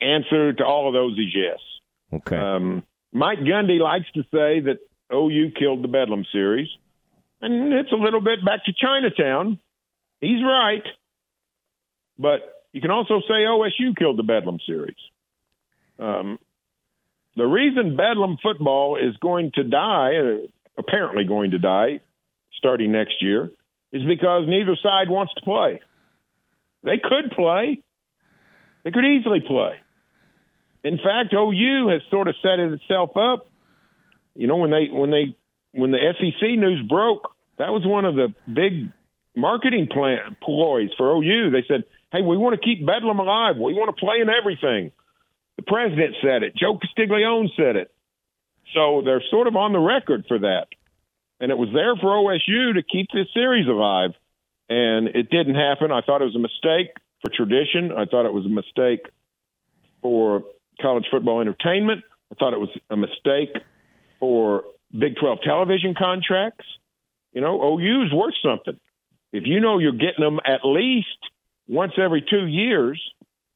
answer 0.00 0.54
to 0.54 0.64
all 0.64 0.88
of 0.88 0.94
those 0.94 1.18
is 1.18 1.34
yes 1.34 1.58
okay 2.14 2.36
um, 2.36 2.82
Mike 3.12 3.40
Gundy 3.40 3.78
likes 3.78 4.06
to 4.14 4.22
say 4.24 4.60
that 4.60 4.78
OU 5.12 5.52
killed 5.58 5.82
the 5.84 5.88
bedlam 5.88 6.24
series 6.32 6.68
and 7.40 7.72
it's 7.72 7.92
a 7.92 7.96
little 7.96 8.20
bit 8.20 8.44
back 8.44 8.64
to 8.64 8.72
Chinatown 8.72 9.58
he's 10.20 10.42
right 10.42 10.84
but 12.18 12.40
you 12.72 12.80
can 12.80 12.90
also 12.90 13.20
say 13.20 13.44
OSU 13.44 13.96
killed 13.96 14.18
the 14.18 14.22
bedlam 14.22 14.58
series 14.66 14.96
um, 15.98 16.38
the 17.36 17.46
reason 17.46 17.96
Bedlam 17.96 18.36
football 18.42 18.96
is 18.96 19.16
going 19.18 19.52
to 19.54 19.64
die, 19.64 20.16
uh, 20.16 20.46
apparently 20.76 21.24
going 21.24 21.52
to 21.52 21.58
die, 21.58 22.00
starting 22.58 22.92
next 22.92 23.22
year, 23.22 23.50
is 23.92 24.02
because 24.04 24.44
neither 24.46 24.76
side 24.82 25.08
wants 25.08 25.32
to 25.34 25.42
play. 25.42 25.80
They 26.82 26.98
could 27.02 27.30
play. 27.34 27.82
They 28.84 28.90
could 28.90 29.04
easily 29.04 29.40
play. 29.40 29.76
In 30.84 30.98
fact, 30.98 31.32
OU 31.32 31.88
has 31.88 32.02
sort 32.10 32.28
of 32.28 32.34
set 32.42 32.58
itself 32.58 33.16
up. 33.16 33.48
You 34.34 34.46
know, 34.46 34.56
when 34.56 34.70
they 34.70 34.88
when 34.90 35.10
they 35.10 35.36
when 35.72 35.90
the 35.90 35.98
SEC 36.18 36.42
news 36.58 36.84
broke, 36.88 37.34
that 37.58 37.70
was 37.70 37.82
one 37.84 38.04
of 38.04 38.14
the 38.14 38.34
big 38.52 38.90
marketing 39.36 39.88
plan 39.90 40.36
ploys 40.42 40.90
for 40.96 41.12
OU. 41.12 41.50
They 41.50 41.64
said, 41.68 41.84
"Hey, 42.10 42.22
we 42.22 42.36
want 42.36 42.60
to 42.60 42.60
keep 42.60 42.84
Bedlam 42.84 43.20
alive. 43.20 43.56
We 43.56 43.74
want 43.74 43.94
to 43.94 44.00
play 44.04 44.20
in 44.20 44.28
everything." 44.28 44.92
The 45.56 45.62
president 45.62 46.16
said 46.22 46.42
it. 46.42 46.56
Joe 46.56 46.78
Castiglione 46.78 47.52
said 47.56 47.76
it. 47.76 47.92
So 48.74 49.02
they're 49.04 49.22
sort 49.30 49.46
of 49.46 49.56
on 49.56 49.72
the 49.72 49.78
record 49.78 50.24
for 50.26 50.38
that. 50.40 50.68
And 51.40 51.50
it 51.50 51.58
was 51.58 51.68
there 51.74 51.94
for 51.96 52.08
OSU 52.08 52.74
to 52.74 52.82
keep 52.82 53.08
this 53.12 53.26
series 53.34 53.68
alive. 53.68 54.12
And 54.68 55.08
it 55.08 55.28
didn't 55.28 55.56
happen. 55.56 55.92
I 55.92 56.00
thought 56.00 56.22
it 56.22 56.24
was 56.24 56.36
a 56.36 56.38
mistake 56.38 56.96
for 57.20 57.30
tradition. 57.30 57.92
I 57.92 58.06
thought 58.06 58.26
it 58.26 58.32
was 58.32 58.46
a 58.46 58.48
mistake 58.48 59.06
for 60.00 60.44
college 60.80 61.04
football 61.10 61.40
entertainment. 61.40 62.02
I 62.30 62.34
thought 62.36 62.52
it 62.52 62.60
was 62.60 62.70
a 62.90 62.96
mistake 62.96 63.50
for 64.18 64.64
Big 64.98 65.16
12 65.20 65.38
television 65.44 65.94
contracts. 65.98 66.64
You 67.32 67.40
know, 67.40 67.60
OU's 67.62 68.12
worth 68.12 68.34
something. 68.44 68.78
If 69.32 69.44
you 69.46 69.60
know 69.60 69.78
you're 69.78 69.92
getting 69.92 70.20
them 70.22 70.38
at 70.44 70.60
least 70.64 71.08
once 71.66 71.92
every 71.98 72.24
two 72.28 72.46
years, 72.46 73.00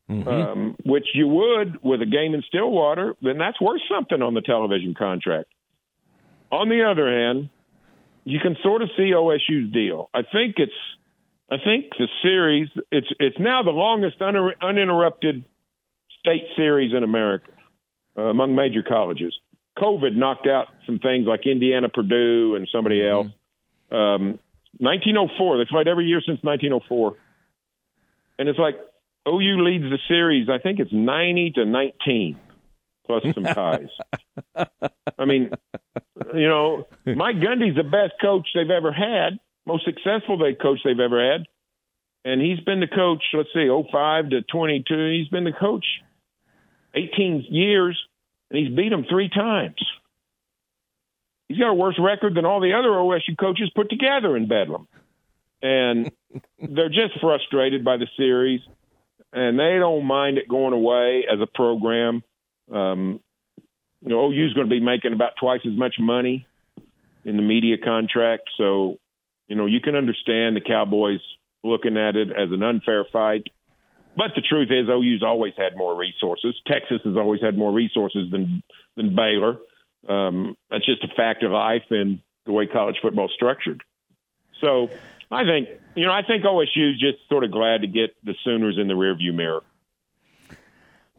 Mm-hmm. 0.09 0.29
Um, 0.29 0.77
which 0.85 1.07
you 1.15 1.27
would 1.27 1.83
with 1.83 2.01
a 2.01 2.07
game 2.07 2.33
in 2.33 2.43
Stillwater, 2.47 3.17
then 3.23 3.39
that's 3.39 3.61
worth 3.61 3.81
something 3.91 4.23
on 4.23 4.35
the 4.35 4.41
television 4.41 4.95
contract. 4.95 5.49
On 6.53 6.69
the 6.69 6.89
other 6.89 7.11
hand, 7.11 7.51
you 8.23 8.39
can 8.39 8.57
sort 8.63 8.83
of 8.83 8.91
see 8.97 9.11
OSU's 9.13 9.73
deal. 9.73 10.09
I 10.15 10.23
think 10.23 10.57
it's, 10.59 10.73
I 11.51 11.57
think 11.57 11.87
the 11.99 12.07
series 12.23 12.69
it's 12.93 13.09
it's 13.19 13.39
now 13.41 13.65
the 13.65 13.71
longest 13.71 14.23
un- 14.23 14.53
uninterrupted 14.63 15.45
state 16.27 16.45
series 16.57 16.93
in 16.93 17.05
America 17.05 17.51
uh, 18.19 18.23
among 18.23 18.55
major 18.55 18.83
colleges. 18.83 19.35
COVID 19.79 20.17
knocked 20.17 20.47
out 20.47 20.67
some 20.87 20.99
things 20.99 21.27
like 21.27 21.47
Indiana, 21.47 21.89
Purdue, 21.89 22.57
and 22.57 22.69
somebody 22.73 23.07
else. 23.07 23.29
Um, 23.93 24.39
1904, 24.79 25.59
they 25.59 25.65
played 25.71 25.89
every 25.89 26.07
year 26.07 26.21
since 26.27 26.43
1904, 26.43 27.15
and 28.39 28.49
it's 28.49 28.59
like 28.59 28.77
OU 29.29 29.65
leads 29.65 29.85
the 29.85 29.99
series. 30.09 30.49
I 30.49 30.59
think 30.59 30.81
it's 30.81 30.93
90 30.93 31.53
to 31.57 31.65
19 31.65 32.39
plus 33.07 33.23
some 33.35 33.45
ties. 33.45 33.89
I 35.19 35.25
mean, 35.25 35.51
you 36.35 36.49
know, 36.49 36.87
Mike 37.07 37.37
Gundy's 37.37 37.77
the 37.77 37.85
best 37.85 38.15
coach 38.21 38.49
they've 38.55 38.71
ever 38.71 38.93
had, 38.93 39.39
most 39.67 39.85
successful 39.85 40.39
they 40.39 40.55
coach 40.55 40.81
they've 40.85 40.99
ever 40.99 41.33
had. 41.33 41.47
And 42.25 42.41
he's 42.41 42.59
been 42.61 42.81
the 42.81 42.89
coach, 42.89 43.23
let's 43.33 43.51
see, 43.55 43.69
05 43.69 44.31
to 44.31 44.43
22. 44.43 45.11
He's 45.13 45.29
been 45.29 45.45
the 45.45 45.53
coach 45.53 45.85
18 46.97 47.47
years, 47.51 48.01
and 48.51 48.59
he's 48.59 48.75
beat 48.75 48.91
them 48.91 49.05
three 49.09 49.29
times. 49.29 49.77
He's 51.49 51.59
got 51.59 51.71
a 51.71 51.75
worse 51.75 51.99
record 51.99 52.35
than 52.35 52.45
all 52.45 52.61
the 52.61 52.73
other 52.73 52.89
OSU 52.89 53.39
coaches 53.39 53.71
put 53.75 53.89
together 53.89 54.37
in 54.37 54.49
Bedlam. 54.49 54.89
And 55.63 56.11
they're 56.59 56.89
just 56.89 57.21
frustrated 57.21 57.85
by 57.85 57.99
the 57.99 58.09
series 58.17 58.61
and 59.37 59.59
they 59.59 59.77
don't 59.79 60.05
mind 60.05 60.39
it 60.39 60.49
going 60.49 60.73
away 60.73 61.27
as 61.31 61.39
a 61.41 61.47
program. 61.47 62.23
Um, 62.73 63.21
you 64.01 64.09
know, 64.09 64.27
OU's 64.27 64.55
going 64.55 64.67
to 64.67 64.75
be 64.75 64.81
making 64.81 65.13
about 65.13 65.33
twice 65.39 65.61
as 65.67 65.77
much 65.77 65.97
money 65.99 66.47
in 67.25 67.37
the 67.37 67.43
media 67.43 67.77
contract, 67.77 68.45
so 68.57 68.99
you 69.49 69.57
know 69.57 69.67
you 69.67 69.81
can 69.81 69.95
understand 69.95 70.57
the 70.57 70.61
Cowboys 70.61 71.21
looking 71.63 71.97
at 71.97 72.17
it 72.17 72.29
as 72.31 72.51
an 72.51 72.63
unfair 72.63 73.05
fight. 73.13 73.49
But 74.17 74.33
the 74.35 74.41
truth 74.41 74.69
is, 74.71 74.89
OU's 74.89 75.23
always 75.23 75.53
had 75.57 75.77
more 75.77 75.95
resources. 75.95 76.55
Texas 76.67 77.01
has 77.05 77.17
always 77.17 77.43
had 77.43 77.57
more 77.57 77.73
resources 77.73 78.31
than 78.31 78.63
than 78.97 79.15
Baylor. 79.15 79.59
Um, 80.09 80.57
that's 80.71 80.87
just 80.87 81.05
a 81.05 81.09
fact 81.15 81.43
of 81.43 81.51
life 81.53 81.83
and 81.91 82.21
the 82.47 82.53
way 82.53 82.67
college 82.67 82.97
football 83.03 83.27
is 83.27 83.33
structured. 83.35 83.83
So 84.61 84.89
I 85.31 85.45
think 85.45 85.69
you 85.95 86.07
know 86.07 86.13
I 86.13 86.23
think 86.23 86.45
OSU's 86.45 86.99
just 86.99 87.19
sort 87.29 87.45
of 87.45 87.51
glad 87.51 87.83
to 87.83 87.87
get 87.87 88.17
the 88.25 88.35
Sooners 88.43 88.79
in 88.81 88.89
the 88.89 88.95
rearview 88.95 89.35
mirror. 89.35 89.63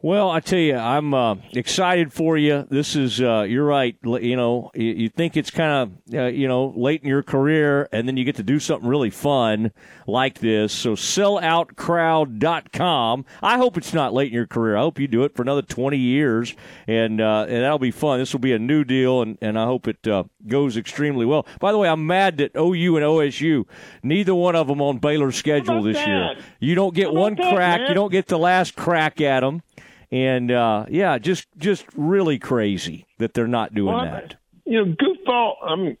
Well, 0.00 0.30
I 0.30 0.38
tell 0.38 0.60
you, 0.60 0.76
I'm 0.76 1.12
uh, 1.12 1.34
excited 1.50 2.12
for 2.12 2.38
you. 2.38 2.68
This 2.70 2.94
is, 2.94 3.20
uh, 3.20 3.44
you're 3.48 3.64
right. 3.64 3.96
You 4.04 4.36
know, 4.36 4.70
you, 4.72 4.92
you 4.92 5.08
think 5.08 5.36
it's 5.36 5.50
kind 5.50 5.72
of, 5.72 5.90
uh, 6.14 6.26
you 6.26 6.46
know, 6.46 6.72
late 6.76 7.02
in 7.02 7.08
your 7.08 7.24
career, 7.24 7.88
and 7.90 8.06
then 8.06 8.16
you 8.16 8.24
get 8.24 8.36
to 8.36 8.44
do 8.44 8.60
something 8.60 8.88
really 8.88 9.10
fun 9.10 9.72
like 10.06 10.38
this. 10.38 10.72
So, 10.72 10.92
selloutcrowd.com. 10.92 13.24
I 13.42 13.56
hope 13.56 13.76
it's 13.76 13.92
not 13.92 14.14
late 14.14 14.28
in 14.28 14.34
your 14.34 14.46
career. 14.46 14.76
I 14.76 14.82
hope 14.82 15.00
you 15.00 15.08
do 15.08 15.24
it 15.24 15.34
for 15.34 15.42
another 15.42 15.62
20 15.62 15.96
years, 15.96 16.54
and 16.86 17.20
uh, 17.20 17.46
and 17.48 17.64
that'll 17.64 17.80
be 17.80 17.90
fun. 17.90 18.20
This 18.20 18.32
will 18.32 18.38
be 18.38 18.52
a 18.52 18.58
new 18.60 18.84
deal, 18.84 19.20
and, 19.20 19.36
and 19.40 19.58
I 19.58 19.64
hope 19.64 19.88
it 19.88 20.06
uh, 20.06 20.22
goes 20.48 20.76
extremely 20.76 21.24
well. 21.26 21.46
By 21.60 21.72
the 21.72 21.78
way, 21.78 21.88
I'm 21.88 22.06
mad 22.06 22.38
that 22.38 22.56
OU 22.56 22.96
and 22.96 23.04
OSU, 23.04 23.66
neither 24.02 24.34
one 24.34 24.56
of 24.56 24.66
them 24.66 24.80
on 24.80 24.98
Baylor's 24.98 25.36
schedule 25.36 25.82
this 25.82 25.96
that? 25.96 26.06
year. 26.08 26.34
You 26.60 26.74
don't 26.74 26.94
get 26.94 27.12
one 27.12 27.34
that, 27.34 27.54
crack. 27.54 27.80
man? 27.80 27.88
You 27.88 27.94
don't 27.94 28.12
get 28.12 28.26
the 28.26 28.38
last 28.38 28.76
crack 28.76 29.20
at 29.20 29.40
them 29.40 29.62
and 30.10 30.50
uh, 30.50 30.86
yeah, 30.88 31.18
just 31.18 31.46
just 31.58 31.84
really 31.94 32.38
crazy 32.38 33.06
that 33.18 33.34
they're 33.34 33.46
not 33.46 33.74
doing 33.74 33.94
Well, 33.94 34.04
that. 34.04 34.36
You 34.64 34.84
know, 34.84 34.94
goofball. 34.94 35.54
I'm 35.62 35.96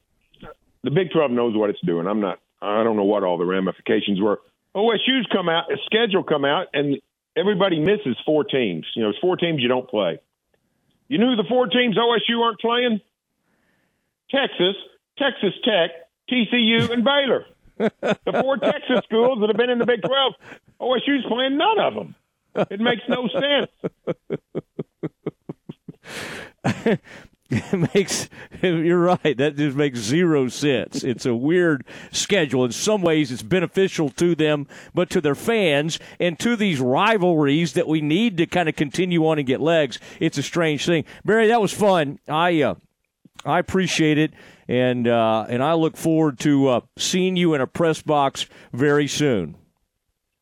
the 0.82 0.90
Big 0.90 1.10
Twelve 1.12 1.30
knows 1.30 1.56
what 1.56 1.70
it's 1.70 1.80
doing. 1.84 2.06
I'm 2.06 2.20
not. 2.20 2.38
I 2.60 2.82
don't 2.82 2.96
know 2.96 3.04
what 3.04 3.22
all 3.22 3.38
the 3.38 3.44
ramifications 3.44 4.20
were. 4.20 4.40
OSU's 4.74 5.26
come 5.32 5.48
out, 5.48 5.64
schedule 5.86 6.22
come 6.22 6.44
out, 6.44 6.66
and 6.72 6.96
everybody 7.36 7.78
misses 7.80 8.16
four 8.24 8.44
teams. 8.44 8.86
You 8.94 9.02
know, 9.02 9.10
it's 9.10 9.18
four 9.18 9.36
teams 9.36 9.60
you 9.62 9.68
don't 9.68 9.88
play. 9.88 10.20
You 11.08 11.18
knew 11.18 11.36
the 11.36 11.44
four 11.48 11.66
teams 11.66 11.96
OSU 11.96 12.40
aren't 12.42 12.60
playing? 12.60 13.00
Texas, 14.30 14.76
Texas 15.18 15.54
Tech, 15.64 15.90
TCU, 16.30 16.90
and 16.90 17.04
Baylor. 17.04 17.46
the 17.78 18.40
four 18.42 18.56
Texas 18.62 19.00
schools 19.04 19.40
that 19.40 19.48
have 19.48 19.56
been 19.56 19.70
in 19.70 19.78
the 19.78 19.86
Big 19.86 20.02
12, 20.02 20.34
OSU's 20.80 21.24
playing 21.28 21.56
none 21.56 21.78
of 21.78 21.94
them. 21.94 22.14
It 22.70 22.80
makes 22.80 23.02
no 23.08 23.28
sense. 23.28 23.70
it 27.50 27.94
makes 27.94 28.28
you're 28.62 28.98
right 28.98 29.36
that 29.38 29.56
just 29.56 29.76
makes 29.76 29.98
zero 29.98 30.48
sense 30.48 31.02
it's 31.02 31.24
a 31.24 31.34
weird 31.34 31.84
schedule 32.12 32.64
in 32.64 32.72
some 32.72 33.00
ways 33.00 33.32
it's 33.32 33.42
beneficial 33.42 34.10
to 34.10 34.34
them 34.34 34.66
but 34.94 35.08
to 35.08 35.20
their 35.20 35.34
fans 35.34 35.98
and 36.20 36.38
to 36.38 36.56
these 36.56 36.78
rivalries 36.78 37.72
that 37.72 37.88
we 37.88 38.02
need 38.02 38.36
to 38.36 38.46
kind 38.46 38.68
of 38.68 38.76
continue 38.76 39.26
on 39.26 39.38
and 39.38 39.46
get 39.46 39.60
legs 39.60 39.98
it's 40.20 40.36
a 40.36 40.42
strange 40.42 40.84
thing 40.84 41.04
berry 41.24 41.46
that 41.46 41.60
was 41.60 41.72
fun 41.72 42.18
i 42.28 42.60
uh, 42.60 42.74
i 43.44 43.58
appreciate 43.58 44.18
it 44.18 44.32
and 44.66 45.06
uh, 45.08 45.46
and 45.48 45.62
i 45.62 45.72
look 45.72 45.96
forward 45.96 46.38
to 46.38 46.68
uh, 46.68 46.80
seeing 46.96 47.36
you 47.36 47.54
in 47.54 47.60
a 47.60 47.66
press 47.66 48.02
box 48.02 48.46
very 48.72 49.06
soon 49.06 49.56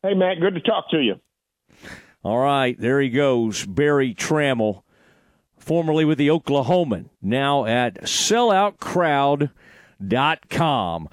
Hey, 0.03 0.13
Matt, 0.13 0.39
good 0.39 0.53
to 0.53 0.61
talk 0.61 0.89
to 0.91 1.01
you. 1.01 1.15
all 2.23 2.37
right, 2.37 2.79
there 2.79 3.01
he 3.01 3.09
goes, 3.09 3.65
Berry 3.65 4.13
Tramel, 4.13 4.83
formerly 5.57 6.05
with 6.05 6.17
the 6.19 6.27
Oklahoman, 6.27 7.09
now 7.21 7.65
at 7.65 8.07
com. 10.49 11.09